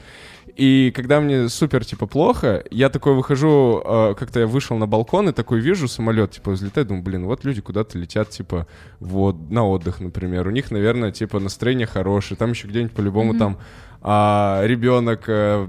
И 0.56 0.94
когда 0.96 1.20
мне 1.20 1.50
супер, 1.50 1.84
типа, 1.84 2.08
плохо, 2.08 2.64
я 2.72 2.90
такой 2.90 3.14
выхожу, 3.14 3.82
э, 3.84 4.16
как-то 4.18 4.40
я 4.40 4.48
вышел 4.48 4.78
на 4.78 4.88
балкон 4.88 5.28
и 5.28 5.34
такой 5.34 5.60
вижу 5.60 5.90
самолет, 5.90 6.32
типа, 6.32 6.52
взлетает, 6.52 6.88
думаю, 6.88 7.04
блин, 7.04 7.26
вот 7.26 7.44
люди 7.44 7.60
куда-то 7.60 7.98
летят, 8.00 8.30
типа, 8.30 8.66
вот, 9.02 9.36
на 9.52 9.68
отдых, 9.68 10.00
например. 10.00 10.48
У 10.48 10.52
них, 10.52 10.72
наверное, 10.72 11.12
типа, 11.12 11.40
настроение 11.40 11.88
хорошее, 11.88 12.38
там 12.38 12.52
еще 12.52 12.68
где-нибудь 12.68 12.94
по-любому 12.94 13.32
Мгм. 13.32 13.40
там 13.40 13.58
а, 14.08 14.62
ребенок 14.64 15.24
э, 15.26 15.68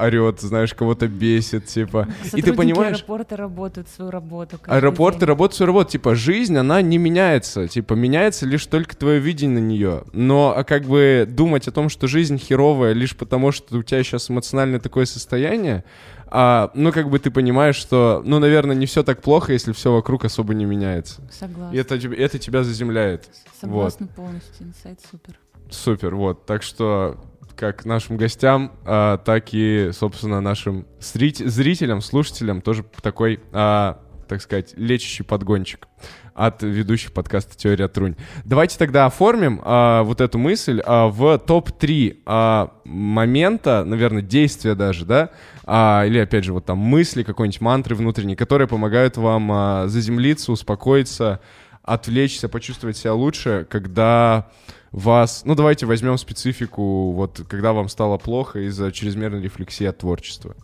орет, 0.00 0.40
знаешь, 0.40 0.74
кого-то 0.74 1.06
бесит, 1.06 1.66
типа. 1.66 2.08
И 2.08 2.24
ты 2.24 2.28
Сотрудники 2.28 2.56
понимаешь, 2.56 2.96
аэропорта 2.96 3.36
работают 3.36 3.88
свою 3.88 4.10
работу. 4.10 4.58
аэропорты 4.66 5.20
день. 5.20 5.28
работают 5.28 5.56
свою 5.56 5.68
работу, 5.68 5.92
типа, 5.92 6.16
жизнь, 6.16 6.56
она 6.56 6.82
не 6.82 6.98
меняется, 6.98 7.68
типа, 7.68 7.94
меняется 7.94 8.44
лишь 8.44 8.66
только 8.66 8.96
твое 8.96 9.20
видение 9.20 9.60
на 9.60 9.64
нее. 9.64 10.02
Но, 10.12 10.52
а 10.56 10.64
как 10.64 10.82
бы 10.82 11.28
думать 11.28 11.68
о 11.68 11.70
том, 11.70 11.90
что 11.90 12.08
жизнь 12.08 12.38
херовая 12.38 12.92
лишь 12.92 13.16
потому, 13.16 13.52
что 13.52 13.78
у 13.78 13.82
тебя 13.84 14.02
сейчас 14.02 14.28
эмоциональное 14.28 14.80
такое 14.80 15.04
состояние, 15.04 15.84
а, 16.26 16.72
ну, 16.74 16.90
как 16.90 17.08
бы 17.08 17.20
ты 17.20 17.30
понимаешь, 17.30 17.76
что, 17.76 18.20
ну, 18.24 18.40
наверное, 18.40 18.74
не 18.74 18.86
все 18.86 19.04
так 19.04 19.22
плохо, 19.22 19.52
если 19.52 19.70
все 19.70 19.92
вокруг 19.92 20.24
особо 20.24 20.54
не 20.54 20.64
меняется. 20.64 21.22
Согласна. 21.30 21.72
И 21.72 21.78
это, 21.78 21.94
это 21.94 22.40
тебя 22.40 22.64
заземляет. 22.64 23.28
Согласна 23.60 24.08
полностью. 24.08 24.66
Инсайт 24.66 24.98
супер. 25.08 25.38
Супер, 25.70 26.16
вот. 26.16 26.46
Так 26.46 26.64
что 26.64 27.16
как 27.56 27.84
нашим 27.84 28.16
гостям, 28.16 28.72
а, 28.84 29.18
так 29.18 29.48
и, 29.52 29.90
собственно, 29.92 30.40
нашим 30.40 30.86
зрит- 31.00 31.46
зрителям, 31.46 32.00
слушателям 32.00 32.60
тоже 32.60 32.84
такой, 33.02 33.40
а, 33.52 34.00
так 34.28 34.40
сказать, 34.40 34.74
лечащий 34.76 35.24
подгончик 35.24 35.88
от 36.34 36.62
ведущих 36.62 37.12
подкаста 37.12 37.56
«Теория 37.56 37.88
Трунь». 37.88 38.14
Давайте 38.44 38.78
тогда 38.78 39.06
оформим 39.06 39.60
а, 39.64 40.02
вот 40.04 40.20
эту 40.20 40.38
мысль 40.38 40.80
а, 40.84 41.08
в 41.08 41.38
топ-3 41.38 42.22
а, 42.24 42.72
момента, 42.84 43.84
наверное, 43.84 44.22
действия 44.22 44.74
даже, 44.74 45.04
да, 45.04 45.30
а, 45.64 46.04
или, 46.06 46.18
опять 46.18 46.44
же, 46.44 46.52
вот 46.52 46.64
там 46.64 46.78
мысли, 46.78 47.22
какой-нибудь 47.22 47.60
мантры 47.60 47.94
внутренней, 47.94 48.36
которые 48.36 48.68
помогают 48.68 49.16
вам 49.16 49.50
а, 49.52 49.84
заземлиться, 49.88 50.52
успокоиться, 50.52 51.40
отвлечься, 51.82 52.48
почувствовать 52.48 52.96
себя 52.96 53.14
лучше, 53.14 53.66
когда 53.68 54.48
вас... 54.92 55.42
Ну, 55.44 55.54
давайте 55.54 55.86
возьмем 55.86 56.18
специфику, 56.18 57.12
вот, 57.12 57.42
когда 57.48 57.72
вам 57.72 57.88
стало 57.88 58.18
плохо 58.18 58.60
из-за 58.66 58.90
чрезмерной 58.92 59.42
рефлексии 59.42 59.86
от 59.86 59.98
творчества. 59.98 60.56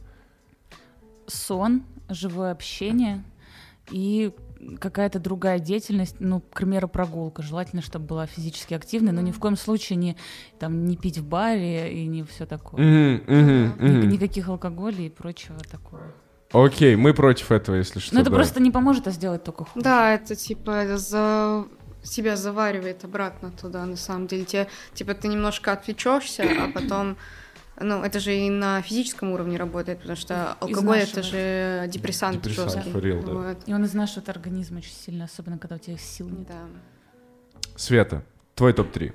Сон, 1.27 1.83
живое 2.09 2.53
общение 2.53 3.23
и 3.91 4.33
какая-то 4.81 5.19
другая 5.21 5.59
деятельность, 5.59 6.17
ну, 6.19 6.41
к 6.41 6.55
примеру, 6.59 6.89
прогулка. 6.89 7.43
Желательно, 7.43 7.83
чтобы 7.83 8.07
была 8.07 8.27
физически 8.27 8.75
активной, 8.75 9.13
но 9.13 9.21
ни 9.21 9.31
в 9.31 9.39
коем 9.39 9.57
случае 9.57 9.97
не, 9.97 10.17
там, 10.59 10.87
не 10.87 10.97
пить 10.97 11.19
в 11.19 11.25
баре 11.27 11.93
и 11.93 12.07
не 12.07 12.25
все 12.25 12.47
такое. 12.47 12.81
Мгм, 12.81 13.23
Ни- 13.79 13.99
мгм. 13.99 14.09
Никаких 14.09 14.49
алкоголей 14.49 15.07
и 15.07 15.11
прочего 15.11 15.59
такого. 15.71 16.03
Окей, 16.53 16.97
мы 16.97 17.13
против 17.13 17.51
этого, 17.53 17.77
если 17.77 17.99
что. 17.99 18.15
Но 18.15 18.19
Ну, 18.19 18.23
это 18.23 18.31
да. 18.31 18.37
просто 18.37 18.61
не 18.63 18.71
поможет, 18.71 19.07
а 19.09 19.11
сделать 19.11 19.45
только 19.45 19.65
хуже. 19.65 19.85
Да, 19.85 20.15
это 20.15 20.35
типа 20.37 20.97
за 20.97 21.65
себя 22.07 22.37
заваривает 22.37 23.05
обратно 23.05 23.51
туда, 23.51 23.85
на 23.85 23.97
самом 23.97 24.27
деле. 24.27 24.45
Тебе, 24.45 24.69
типа, 24.95 25.15
ты 25.15 25.29
немножко 25.29 25.73
отвлечешься, 25.73 26.45
а 26.45 26.71
потом 26.75 27.17
ну, 27.79 28.03
это 28.03 28.21
же 28.21 28.35
и 28.35 28.49
на 28.49 28.81
физическом 28.81 29.33
уровне 29.33 29.59
работает, 29.59 29.99
потому 29.99 30.17
что 30.17 30.55
алкоголь 30.55 30.99
это 30.99 31.23
же 31.23 31.87
депрессант, 31.89 32.41
Депрессант, 32.43 32.73
жесткий. 32.73 32.91
for 32.91 33.03
real, 33.03 33.25
да. 33.25 33.33
Вот. 33.33 33.59
И 33.67 33.75
он 33.75 33.85
изнашивает 33.85 34.29
организм 34.31 34.79
очень 34.79 34.95
сильно, 34.95 35.25
особенно 35.25 35.59
когда 35.59 35.77
у 35.77 35.79
тебя 35.79 35.99
сил 35.99 36.29
нет. 36.29 36.47
Да. 36.49 36.67
Света, 37.77 38.25
твой 38.55 38.73
топ-3. 38.73 39.13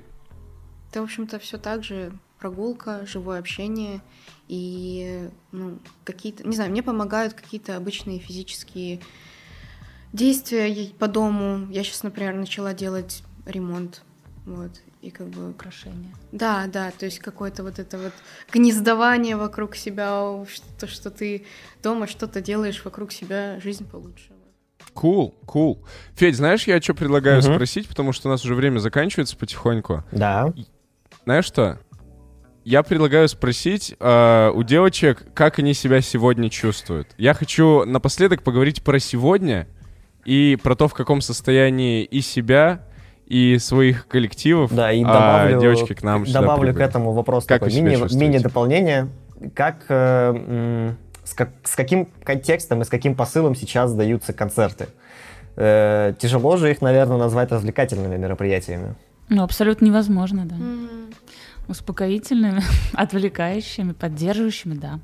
Это, 0.91 1.01
в 1.01 1.04
общем-то, 1.06 1.39
все 1.39 1.58
так 1.58 1.84
же 1.84 2.12
прогулка, 2.39 3.06
живое 3.06 3.39
общение 3.39 4.01
и 4.47 5.30
ну, 5.51 5.80
какие-то, 6.04 6.45
не 6.47 6.56
знаю, 6.56 6.71
мне 6.71 6.84
помогают 6.84 7.34
какие-то 7.34 7.77
обычные 7.77 8.19
физические 8.19 8.99
действия 10.13 10.88
по 11.00 11.08
дому. 11.08 11.67
Я 11.71 11.84
сейчас, 11.84 12.04
например, 12.04 12.36
начала 12.36 12.74
делать 12.74 13.24
ремонт, 13.45 14.02
вот, 14.45 14.71
и 15.02 15.10
как 15.10 15.28
бы 15.28 15.50
Украшения. 15.50 16.13
Да, 16.32 16.67
да, 16.67 16.91
то 16.91 17.06
есть 17.06 17.19
какое-то 17.19 17.63
вот 17.63 17.80
это 17.80 17.97
вот 17.97 18.13
гнездование 18.52 19.36
вокруг 19.36 19.76
себя, 19.76 20.45
что, 20.47 20.88
что 20.88 21.10
ты 21.10 21.45
дома 21.82 22.08
что-то 22.08 22.41
делаешь 22.41 22.84
вокруг 22.84 23.12
себя, 23.12 23.60
жизнь 23.62 23.86
получше. 23.89 24.32
Кул, 24.93 25.34
кул. 25.45 25.84
Федь, 26.15 26.36
знаешь, 26.36 26.67
я 26.67 26.82
что 26.82 26.93
предлагаю 26.93 27.41
Мгм. 27.41 27.54
спросить, 27.54 27.88
потому 27.88 28.12
что 28.12 28.28
у 28.28 28.32
нас 28.32 28.43
уже 28.43 28.56
время 28.56 28.80
заканчивается 28.80 29.38
потихоньку. 29.38 30.04
Да. 30.12 30.54
Знаешь 31.24 31.45
что? 31.45 31.80
Я 32.63 32.84
предлагаю 32.84 33.28
спросить 33.28 33.95
э, 34.00 34.52
у 34.54 34.63
девочек, 34.63 35.34
как 35.34 35.58
они 35.60 35.74
себя 35.74 36.02
сегодня 36.02 36.50
чувствуют. 36.50 37.08
Я 37.17 37.34
хочу 37.34 37.86
напоследок 37.86 38.43
поговорить 38.43 38.84
про 38.84 39.00
сегодня 39.00 39.67
и 40.25 40.57
про 40.62 40.75
то, 40.75 40.88
в 40.88 40.93
каком 40.93 41.21
состоянии 41.21 42.03
и 42.03 42.21
себя, 42.21 42.84
и 43.25 43.57
своих 43.60 44.07
коллективов 44.07 44.73
Да, 44.75 44.91
и 44.91 45.03
а, 45.03 45.07
добавлю, 45.07 45.62
девочки 45.62 45.93
к 45.93 46.03
нам 46.03 46.25
добавлю 46.25 46.73
к 46.73 46.79
этому 46.79 47.13
вопрос 47.13 47.45
Как 47.45 47.62
такой 47.62 47.73
мини, 47.75 47.95
чувствуете? 47.95 48.17
мини-дополнение. 48.17 49.07
Как, 49.55 49.86
э, 49.89 50.93
с, 51.23 51.34
как- 51.34 51.51
с 51.63 51.75
каким 51.75 52.07
контекстом 52.23 52.81
и 52.81 52.86
с 52.86 52.89
каким 52.89 53.15
посылом 53.15 53.55
сейчас 53.55 53.93
даются 53.93 54.34
концерты? 54.34 54.88
Э, 55.55 56.13
тяжело 56.19 56.57
же 56.57 56.71
их, 56.71 56.81
наверное, 56.81 57.17
назвать 57.17 57.51
развлекательными 57.51 58.17
мероприятиями. 58.17 58.95
Ну, 59.29 59.43
абсолютно 59.43 59.86
невозможно, 59.86 60.45
да. 60.45 60.55
Успокоительными, 61.67 62.62
отвлекающими, 62.93 63.93
поддерживающими, 63.93 64.73
да. 64.75 64.99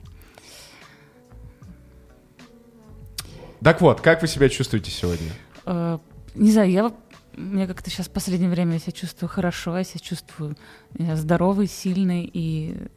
Так 3.63 3.82
вот, 3.82 4.02
как 4.02 4.22
вы 4.22 4.28
себя 4.28 4.50
чувствуете 4.50 4.91
сегодня? 4.91 5.32
Э, 5.65 5.98
не 6.36 6.52
знаю, 6.52 6.72
я 6.72 6.91
мне 7.38 7.67
как-то 7.67 7.89
сейчас 7.89 8.08
в 8.08 8.12
последнее 8.12 8.50
время 8.50 8.74
я 8.74 8.80
себя 8.80 8.91
чувствую 8.91 9.30
хорошо, 9.30 9.78
я 9.78 9.84
себя 9.84 10.00
чувствую 10.00 10.58
я 10.98 11.15
здоровый, 11.15 11.67
сильный 11.67 12.30
и 12.32 12.89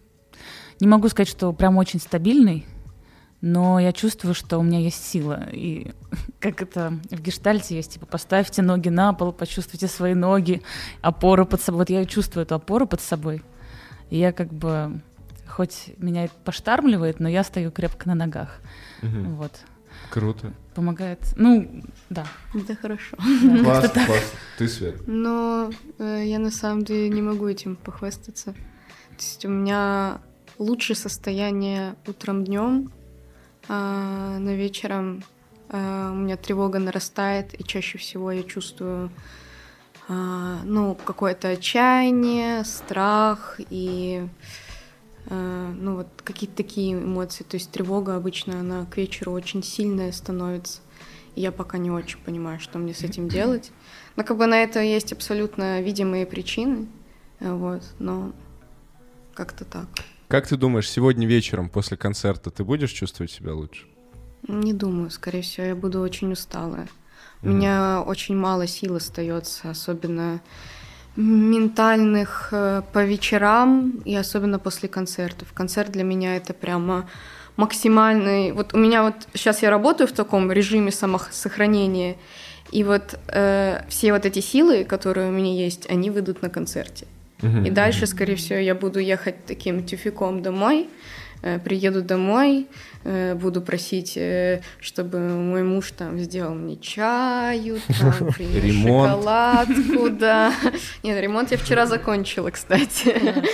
не 0.81 0.87
могу 0.87 1.09
сказать, 1.09 1.29
что 1.29 1.53
прям 1.53 1.77
очень 1.77 2.01
стабильный, 2.01 2.67
но 3.43 3.79
я 3.79 3.93
чувствую, 3.93 4.35
что 4.35 4.59
у 4.59 4.63
меня 4.63 4.79
есть 4.79 5.05
сила. 5.05 5.47
И 5.53 5.93
как 6.41 6.63
это 6.63 6.95
в 7.11 7.21
гештальте 7.21 7.77
есть, 7.77 7.95
типа, 7.95 8.07
поставьте 8.07 8.63
ноги 8.63 8.89
на 8.89 9.13
пол, 9.13 9.33
почувствуйте 9.33 9.89
свои 9.89 10.15
ноги, 10.15 10.63
опору 11.03 11.45
под 11.45 11.61
собой. 11.61 11.81
Вот 11.81 11.91
я 11.91 12.05
чувствую 12.07 12.45
эту 12.45 12.55
опору 12.55 12.87
под 12.87 13.03
собой. 13.03 13.43
И 14.09 14.19
я 14.19 14.33
как 14.33 14.53
бы, 14.53 15.01
хоть 15.47 15.93
меня 15.99 16.25
это 16.25 16.35
поштармливает, 16.45 17.21
но 17.21 17.29
я 17.29 17.45
стою 17.45 17.71
крепко 17.71 18.09
на 18.09 18.15
ногах. 18.15 18.61
Угу. 19.03 19.35
Вот. 19.35 19.61
Круто. 20.11 20.53
Помогает. 20.75 21.21
Ну, 21.37 21.83
да. 22.09 22.27
Это 22.55 22.75
хорошо. 22.75 23.17
Класс, 23.63 23.91
класс. 23.93 24.33
Ты, 24.59 24.69
Свет? 24.69 25.07
Но 25.07 25.71
э, 25.99 26.23
я 26.27 26.39
на 26.39 26.51
самом 26.51 26.85
деле 26.85 27.09
не 27.09 27.23
могу 27.23 27.47
этим 27.47 27.77
похвастаться. 27.77 28.53
То 28.53 29.25
есть 29.25 29.45
у 29.45 29.49
меня 29.49 30.21
лучшее 30.59 30.97
состояние 30.97 31.95
утром 32.07 32.45
днем, 32.45 32.93
а, 33.69 34.39
но 34.39 34.53
вечером 34.53 35.23
а, 35.69 36.11
у 36.13 36.17
меня 36.17 36.37
тревога 36.37 36.79
нарастает, 36.79 37.59
и 37.59 37.65
чаще 37.65 37.99
всего 37.99 38.33
я 38.33 38.43
чувствую 38.43 39.11
а, 40.09 40.61
ну, 40.65 40.97
какое-то 40.97 41.49
отчаяние, 41.49 42.65
страх 42.65 43.61
и 43.71 44.27
ну 45.29 45.97
вот 45.97 46.09
какие-то 46.25 46.57
такие 46.57 46.95
эмоции. 46.95 47.45
То 47.45 47.57
есть 47.57 47.71
тревога 47.71 48.17
обычно 48.17 48.61
она 48.61 48.87
к 48.87 48.97
вечеру 48.97 49.33
очень 49.33 49.63
сильная 49.63 50.13
становится. 50.13 50.81
И 51.37 51.41
я 51.41 51.53
пока 51.53 51.79
не 51.79 51.91
очень 51.91 52.19
понимаю, 52.19 52.61
что 52.61 52.79
мне 52.79 52.95
с 52.95 53.03
этим 53.03 53.29
делать. 53.29 53.71
Но 54.17 54.25
как 54.25 54.37
бы 54.37 54.47
на 54.47 54.63
это 54.63 54.81
есть 54.81 55.13
абсолютно 55.13 55.81
видимые 55.81 56.27
причины. 56.27 56.87
Вот, 57.41 57.83
но 57.99 58.33
как-то 59.35 59.65
так. 59.65 59.87
Как 60.29 60.47
ты 60.47 60.57
думаешь, 60.57 60.89
сегодня 60.89 61.27
вечером 61.27 61.69
после 61.69 61.97
концерта 61.97 62.51
ты 62.51 62.63
будешь 62.63 62.93
чувствовать 62.93 63.33
себя 63.33 63.55
лучше? 63.55 63.87
Не 64.47 64.73
думаю, 64.73 65.11
скорее 65.11 65.43
всего, 65.43 65.67
я 65.67 65.75
буду 65.75 66.01
очень 66.01 66.33
усталая. 66.33 66.89
У 67.43 67.47
mm 67.47 67.55
меня 67.55 68.03
очень 68.07 68.37
мало 68.37 68.67
сил 68.67 68.97
остается, 68.97 69.71
особенно 69.71 70.41
ментальных 71.21 72.49
э, 72.53 72.83
по 72.93 73.05
вечерам 73.05 74.01
и 74.05 74.15
особенно 74.17 74.59
после 74.59 74.89
концертов. 74.89 75.53
Концерт 75.53 75.93
для 75.93 76.05
меня 76.05 76.37
это 76.37 76.55
прямо 76.55 77.09
максимальный. 77.57 78.53
Вот 78.53 78.75
у 78.75 78.79
меня 78.79 79.03
вот 79.03 79.15
сейчас 79.35 79.63
я 79.63 79.71
работаю 79.71 80.09
в 80.09 80.13
таком 80.13 80.51
режиме 80.51 80.91
самосохранения, 80.91 82.17
и 82.73 82.85
вот 82.85 83.19
э, 83.29 83.83
все 83.89 84.13
вот 84.13 84.25
эти 84.27 84.41
силы, 84.41 84.85
которые 84.85 85.29
у 85.29 85.33
меня 85.33 85.53
есть, 85.53 85.91
они 85.91 86.11
выйдут 86.11 86.43
на 86.43 86.51
концерте. 86.51 87.07
И 87.65 87.71
дальше, 87.71 88.07
скорее 88.07 88.35
всего, 88.37 88.59
я 88.59 88.75
буду 88.75 88.99
ехать 88.99 89.47
таким 89.47 89.83
тюфиком 89.83 90.43
домой, 90.43 90.89
приеду 91.65 92.03
домой, 92.03 92.69
э, 93.05 93.35
буду 93.35 93.63
просить, 93.63 94.17
э, 94.17 94.61
чтобы 94.81 95.19
мой 95.19 95.63
муж 95.63 95.93
там 95.93 96.19
сделал 96.19 96.55
мне 96.55 96.77
чаю, 96.77 97.79
там, 98.01 98.33
шоколадку, 98.33 100.11
да. 100.19 100.53
Нет, 101.03 101.21
ремонт 101.21 101.51
я 101.51 101.59
вчера 101.59 101.87
закончила, 101.87 102.51
кстати. 102.51 103.15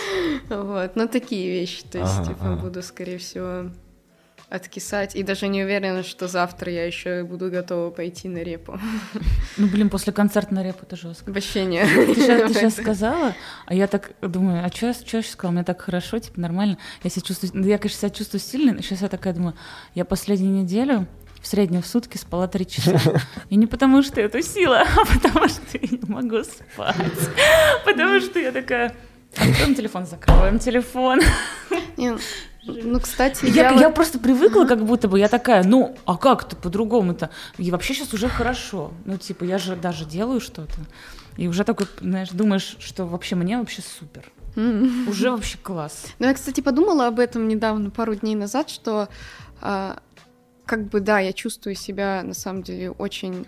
Вот, 0.49 0.95
но 0.95 1.09
такие 1.09 1.51
вещи, 1.51 1.83
то 1.91 1.99
есть, 1.99 2.29
типа, 2.29 2.57
буду, 2.63 2.81
скорее 2.81 3.19
всего, 3.19 3.71
откисать. 4.49 5.17
И 5.17 5.23
даже 5.23 5.49
не 5.49 5.65
уверена, 5.65 6.03
что 6.03 6.29
завтра 6.29 6.71
я 6.71 6.87
еще 6.87 7.25
буду 7.25 7.51
готова 7.51 7.91
пойти 7.91 8.29
на 8.29 8.39
репу. 8.39 8.79
Ну, 9.57 9.67
блин, 9.69 9.91
после 9.91 10.13
концерта 10.13 10.55
на 10.55 10.63
репу 10.63 10.81
это 10.83 10.97
жестко. 10.97 11.31
Вообще 11.31 11.65
не. 11.65 11.81
Ты 11.85 12.15
сейчас, 12.15 12.53
ты 12.53 12.55
сейчас 12.55 12.75
сказала, 12.77 13.35
а 13.67 13.75
я 13.75 13.87
так 13.87 14.13
думаю, 14.21 14.65
а 14.65 14.69
что 14.69 14.87
я, 14.87 14.93
что 14.95 15.17
я 15.17 15.23
сейчас 15.23 15.33
сказала? 15.33 15.53
Мне 15.53 15.65
так 15.65 15.81
хорошо, 15.81 16.19
типа, 16.19 16.41
нормально. 16.41 16.79
Я 17.03 17.11
себя 17.11 17.23
чувствую, 17.23 17.53
ну, 17.55 17.67
я, 17.67 17.79
конечно, 17.79 18.01
себя 18.01 18.11
чувствую 18.11 18.41
сильно, 18.41 18.73
но 18.73 18.83
сейчас 18.83 19.03
я 19.03 19.09
такая 19.09 19.33
думаю, 19.35 19.55
я 19.95 20.05
последнюю 20.05 20.63
неделю 20.63 21.07
в 21.41 21.47
среднем 21.47 21.83
в 21.83 21.87
сутки 21.87 22.17
спала 22.17 22.49
три 22.49 22.67
часа. 22.67 23.01
И 23.51 23.57
не 23.57 23.67
потому, 23.67 24.03
что 24.03 24.21
это 24.21 24.43
сила, 24.43 24.83
а 24.97 25.05
потому, 25.05 25.49
что 25.49 25.63
я 25.73 25.89
не 25.89 26.09
могу 26.09 26.43
спать. 26.45 26.97
Потому 27.85 28.21
что 28.21 28.39
я 28.39 28.53
такая, 28.53 28.95
откроем 29.37 29.75
телефон, 29.75 30.07
закроем 30.07 30.59
телефон. 30.59 31.21
Ну, 32.67 33.01
кстати, 33.01 33.47
я, 33.47 33.71
я, 33.71 33.81
я 33.81 33.91
просто 33.91 34.19
привыкла, 34.19 34.65
как 34.65 34.85
будто 34.85 35.09
бы 35.09 35.19
я 35.19 35.29
такая, 35.29 35.63
ну, 35.65 35.97
а 36.05 36.17
как-то 36.17 36.57
по-другому-то? 36.57 37.31
И 37.59 37.71
вообще 37.71 37.95
сейчас 37.95 38.13
уже 38.15 38.29
хорошо. 38.29 38.93
Ну, 39.05 39.19
типа, 39.19 39.45
я 39.45 39.59
же 39.59 39.77
даже 39.77 40.05
делаю 40.05 40.41
что-то. 40.41 40.79
И 41.37 41.49
уже 41.49 41.65
такой, 41.65 41.87
знаешь, 42.01 42.31
думаешь, 42.31 42.77
что 42.79 43.05
вообще 43.05 43.37
мне 43.37 43.59
вообще 43.59 43.83
супер. 43.83 44.31
Уже 45.09 45.31
вообще 45.31 45.59
класс. 45.63 46.07
Ну, 46.19 46.27
я, 46.27 46.35
кстати, 46.35 46.61
подумала 46.61 47.07
об 47.09 47.19
этом 47.19 47.47
недавно, 47.47 47.91
пару 47.91 48.15
дней 48.15 48.35
назад, 48.35 48.71
что 48.71 49.09
а, 49.61 49.99
как 50.65 50.89
бы, 50.89 51.01
да, 51.01 51.21
я 51.21 51.33
чувствую 51.33 51.75
себя, 51.75 52.23
на 52.25 52.35
самом 52.35 52.63
деле, 52.63 52.91
очень 52.91 53.47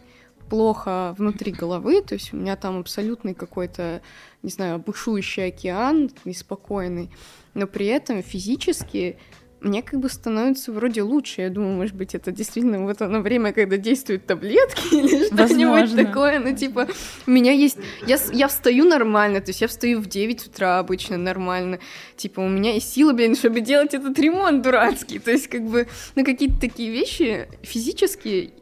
плохо 0.48 1.14
внутри 1.18 1.52
головы, 1.52 2.02
то 2.02 2.14
есть 2.14 2.32
у 2.32 2.36
меня 2.36 2.56
там 2.56 2.78
абсолютный 2.78 3.34
какой-то, 3.34 4.00
не 4.42 4.50
знаю, 4.50 4.78
бушующий 4.78 5.46
океан, 5.46 6.10
неспокойный 6.24 7.10
но 7.58 7.66
при 7.66 7.86
этом 7.86 8.22
физически 8.22 9.18
мне 9.60 9.82
как 9.82 9.98
бы 9.98 10.08
становится 10.08 10.70
вроде 10.70 11.02
лучше. 11.02 11.40
Я 11.40 11.50
думаю, 11.50 11.74
может 11.74 11.96
быть, 11.96 12.14
это 12.14 12.30
действительно 12.30 12.84
вот 12.84 13.02
оно 13.02 13.20
время, 13.20 13.52
когда 13.52 13.76
действуют 13.76 14.24
таблетки 14.24 14.86
или 14.94 15.26
что-нибудь 15.26 15.96
такое. 15.96 16.38
Ну, 16.38 16.54
типа, 16.54 16.86
у 17.26 17.30
меня 17.30 17.50
есть... 17.50 17.76
Я, 18.06 18.18
я 18.32 18.46
встаю 18.46 18.84
нормально, 18.84 19.40
то 19.40 19.50
есть 19.50 19.60
я 19.60 19.66
встаю 19.66 19.98
в 19.98 20.06
9 20.06 20.46
утра 20.46 20.78
обычно 20.78 21.16
нормально. 21.16 21.80
Типа, 22.16 22.38
у 22.38 22.48
меня 22.48 22.74
есть 22.74 22.92
сила, 22.92 23.12
блин, 23.12 23.34
чтобы 23.34 23.60
делать 23.60 23.94
этот 23.94 24.16
ремонт 24.20 24.62
дурацкий. 24.62 25.18
То 25.18 25.32
есть, 25.32 25.48
как 25.48 25.64
бы, 25.64 25.88
ну, 26.14 26.24
какие-то 26.24 26.60
такие 26.60 26.92
вещи 26.92 27.48
физические 27.62 28.52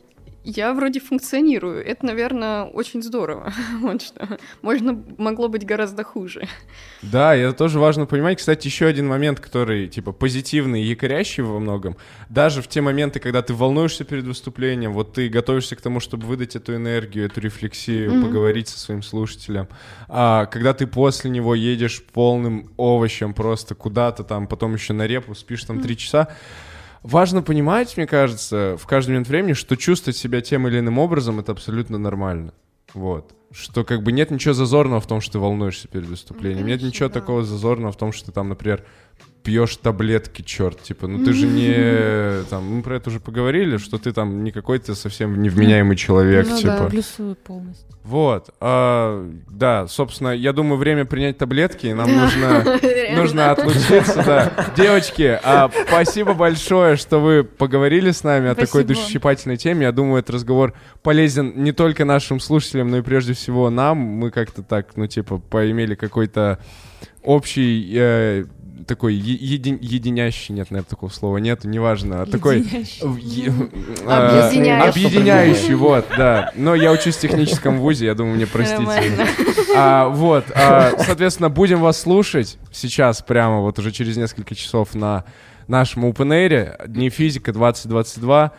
я 0.47 0.73
вроде 0.75 1.01
функционирую. 1.01 1.85
Это, 1.85 2.07
наверное, 2.07 2.65
очень 2.65 3.03
здорово. 3.03 3.53
вот 3.81 4.01
что. 4.01 4.39
Можно, 4.63 5.03
могло 5.19 5.49
быть 5.49 5.67
гораздо 5.67 6.05
хуже. 6.05 6.47
Да, 7.03 7.35
это 7.35 7.53
тоже 7.53 7.81
важно 7.81 8.07
понимать. 8.07 8.39
Кстати, 8.39 8.69
еще 8.69 8.87
один 8.87 9.09
момент, 9.09 9.41
который, 9.41 9.89
типа, 9.89 10.13
позитивный 10.13 10.83
и 10.83 10.87
якорящий 10.87 11.43
во 11.43 11.59
многом. 11.59 11.97
Даже 12.29 12.63
в 12.63 12.69
те 12.69 12.81
моменты, 12.81 13.19
когда 13.19 13.43
ты 13.43 13.55
волнуешься 13.55 14.05
перед 14.05 14.25
выступлением, 14.25 14.93
вот 14.93 15.15
ты 15.15 15.29
готовишься 15.29 15.75
к 15.75 15.81
тому, 15.81 15.99
чтобы 15.99 16.27
выдать 16.27 16.55
эту 16.55 16.77
энергию, 16.77 17.27
эту 17.27 17.41
рефлексию, 17.41 18.13
mm-hmm. 18.13 18.23
поговорить 18.23 18.69
со 18.69 18.79
своим 18.79 19.03
слушателем. 19.03 19.67
А 20.09 20.47
когда 20.47 20.75
ты 20.75 20.87
после 20.87 21.29
него 21.29 21.57
едешь 21.57 22.05
полным 22.05 22.71
овощем 22.77 23.35
просто 23.35 23.75
куда-то 23.75 24.23
там, 24.23 24.47
потом 24.47 24.75
еще 24.75 24.93
на 24.93 25.09
репу, 25.09 25.35
спишь 25.35 25.65
там 25.65 25.81
три 25.81 25.95
mm-hmm. 25.95 25.99
часа, 25.99 26.29
важно 27.07 27.42
понимать, 27.42 27.97
мне 27.97 28.07
кажется, 28.07 28.77
в 28.79 28.87
каждый 28.87 29.11
момент 29.11 29.29
времени, 29.29 29.53
что 29.53 29.77
чувствовать 29.77 30.16
себя 30.16 30.40
тем 30.40 30.66
или 30.69 30.79
иным 30.79 30.99
образом— 30.99 31.38
это 31.40 31.53
абсолютно 31.53 31.99
нормально. 31.99 32.53
Вот. 32.95 33.33
Что 33.53 33.85
как 33.85 34.03
бы 34.03 34.12
нет 34.12 34.31
ничего 34.31 34.55
зазорного 34.55 35.01
в 35.01 35.07
том, 35.07 35.21
что 35.21 35.35
ты 35.35 35.38
волнуешься 35.38 35.88
перед 35.88 36.07
выступлением. 36.07 36.61
Ну, 36.61 36.64
конечно, 36.64 36.85
нет 36.85 36.92
ничего 36.92 37.09
да. 37.09 37.21
такого 37.21 37.42
зазорного 37.45 37.92
в 37.92 37.97
том, 37.97 38.12
что 38.12 38.27
ты 38.27 38.33
там, 38.33 38.49
например, 38.49 38.85
пьешь 39.47 39.77
таблетки, 39.77 40.43
черт, 40.43 40.83
типа, 40.83 41.07
ну 41.07 41.25
ты 41.25 41.33
же 41.33 41.47
не, 41.47 42.43
там, 42.51 42.65
мы 42.65 42.83
про 42.83 42.97
это 42.97 43.11
уже 43.11 43.21
поговорили, 43.21 43.77
что 43.77 43.97
ты 43.97 44.13
там 44.13 44.43
не 44.43 44.51
какой-то 44.51 44.97
совсем 44.97 45.41
невменяемый 45.41 45.97
человек, 45.97 46.49
ну, 46.51 46.57
типа. 46.59 46.79
Да, 46.81 46.87
плюсую 46.87 47.37
полностью. 47.37 47.87
Вот, 48.03 48.51
а, 48.59 49.25
да, 49.49 49.87
собственно, 49.87 50.31
я 50.31 50.53
думаю, 50.53 50.79
время 50.79 51.05
принять 51.05 51.39
таблетки, 51.39 51.87
нам 51.87 52.13
нужно, 52.13 52.65
нужно 53.17 53.53
отлучиться, 53.53 54.25
да. 54.27 54.53
Девочки, 54.77 55.39
а, 55.45 55.71
спасибо 55.87 56.35
большое, 56.35 56.97
что 56.97 57.21
вы 57.21 57.45
поговорили 57.45 58.11
с 58.11 58.25
нами 58.25 58.49
о 58.49 58.57
такой 58.57 58.83
душесчипательной 58.83 59.59
теме. 59.59 59.85
Я 59.85 59.93
думаю, 59.93 60.19
этот 60.19 60.35
разговор 60.35 60.75
полезен 61.05 61.53
не 61.55 61.71
только 61.71 62.05
нашим 62.05 62.41
слушателям, 62.41 62.91
но 62.91 62.99
и 62.99 63.03
прежде 63.03 63.33
всего 63.33 63.71
нам. 63.71 63.99
Мы 63.99 64.33
как-то 64.33 64.65
так, 64.65 64.97
ну, 64.97 65.07
типа, 65.07 65.39
поимели 65.39 65.95
какой-то 65.95 66.59
общий 67.23 67.93
э, 67.95 68.45
такой 68.87 69.14
еди, 69.14 69.79
единящий, 69.81 70.55
нет, 70.55 70.70
наверное, 70.70 70.88
такого 70.88 71.11
слова 71.11 71.38
нет, 71.38 71.64
неважно, 71.64 72.22
а 72.22 72.27
такой... 72.27 72.61
Объединяющий, 74.07 75.75
вот, 75.75 76.07
да. 76.16 76.53
Но 76.55 76.75
я 76.75 76.92
учусь 76.92 77.16
в 77.16 77.20
техническом 77.20 77.79
вузе, 77.79 78.07
я 78.07 78.14
думаю, 78.14 78.37
мне 78.37 78.46
простите. 78.46 79.27
А, 79.77 80.09
вот, 80.09 80.44
а, 80.55 80.92
соответственно, 80.99 81.51
будем 81.51 81.81
вас 81.81 82.01
слушать 82.01 82.57
сейчас 82.72 83.20
прямо 83.22 83.61
вот 83.61 83.79
уже 83.79 83.92
через 83.92 84.16
несколько 84.16 84.55
часов 84.55 84.94
на 84.94 85.25
нашем 85.68 86.07
Open 86.07 86.29
Air, 86.29 86.87
Дни 86.88 87.11
физика 87.11 87.53
2022. 87.53 88.53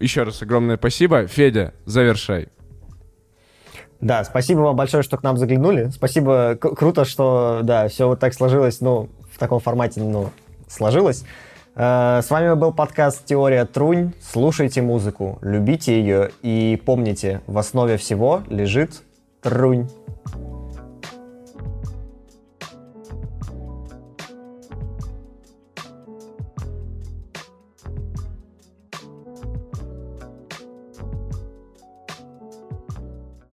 Еще 0.00 0.22
раз 0.22 0.42
огромное 0.42 0.76
спасибо. 0.76 1.26
Федя, 1.26 1.74
завершай. 1.86 2.48
Да, 4.00 4.22
спасибо 4.24 4.60
вам 4.60 4.76
большое, 4.76 5.02
что 5.02 5.16
к 5.16 5.22
нам 5.22 5.38
заглянули. 5.38 5.88
Спасибо, 5.88 6.56
круто, 6.56 7.04
что, 7.04 7.60
да, 7.62 7.88
все 7.88 8.06
вот 8.06 8.20
так 8.20 8.34
сложилось, 8.34 8.80
ну, 8.80 9.08
в 9.34 9.38
таком 9.38 9.60
формате, 9.60 10.00
ну, 10.00 10.30
сложилось. 10.68 11.24
Э, 11.74 12.20
с 12.22 12.30
вами 12.30 12.54
был 12.54 12.72
подкаст 12.72 13.24
«Теория 13.24 13.64
Трунь». 13.64 14.12
Слушайте 14.20 14.80
музыку, 14.80 15.38
любите 15.42 15.98
ее 15.98 16.30
и 16.42 16.80
помните, 16.86 17.40
в 17.46 17.58
основе 17.58 17.96
всего 17.96 18.42
лежит 18.48 19.02
Трунь. 19.42 19.88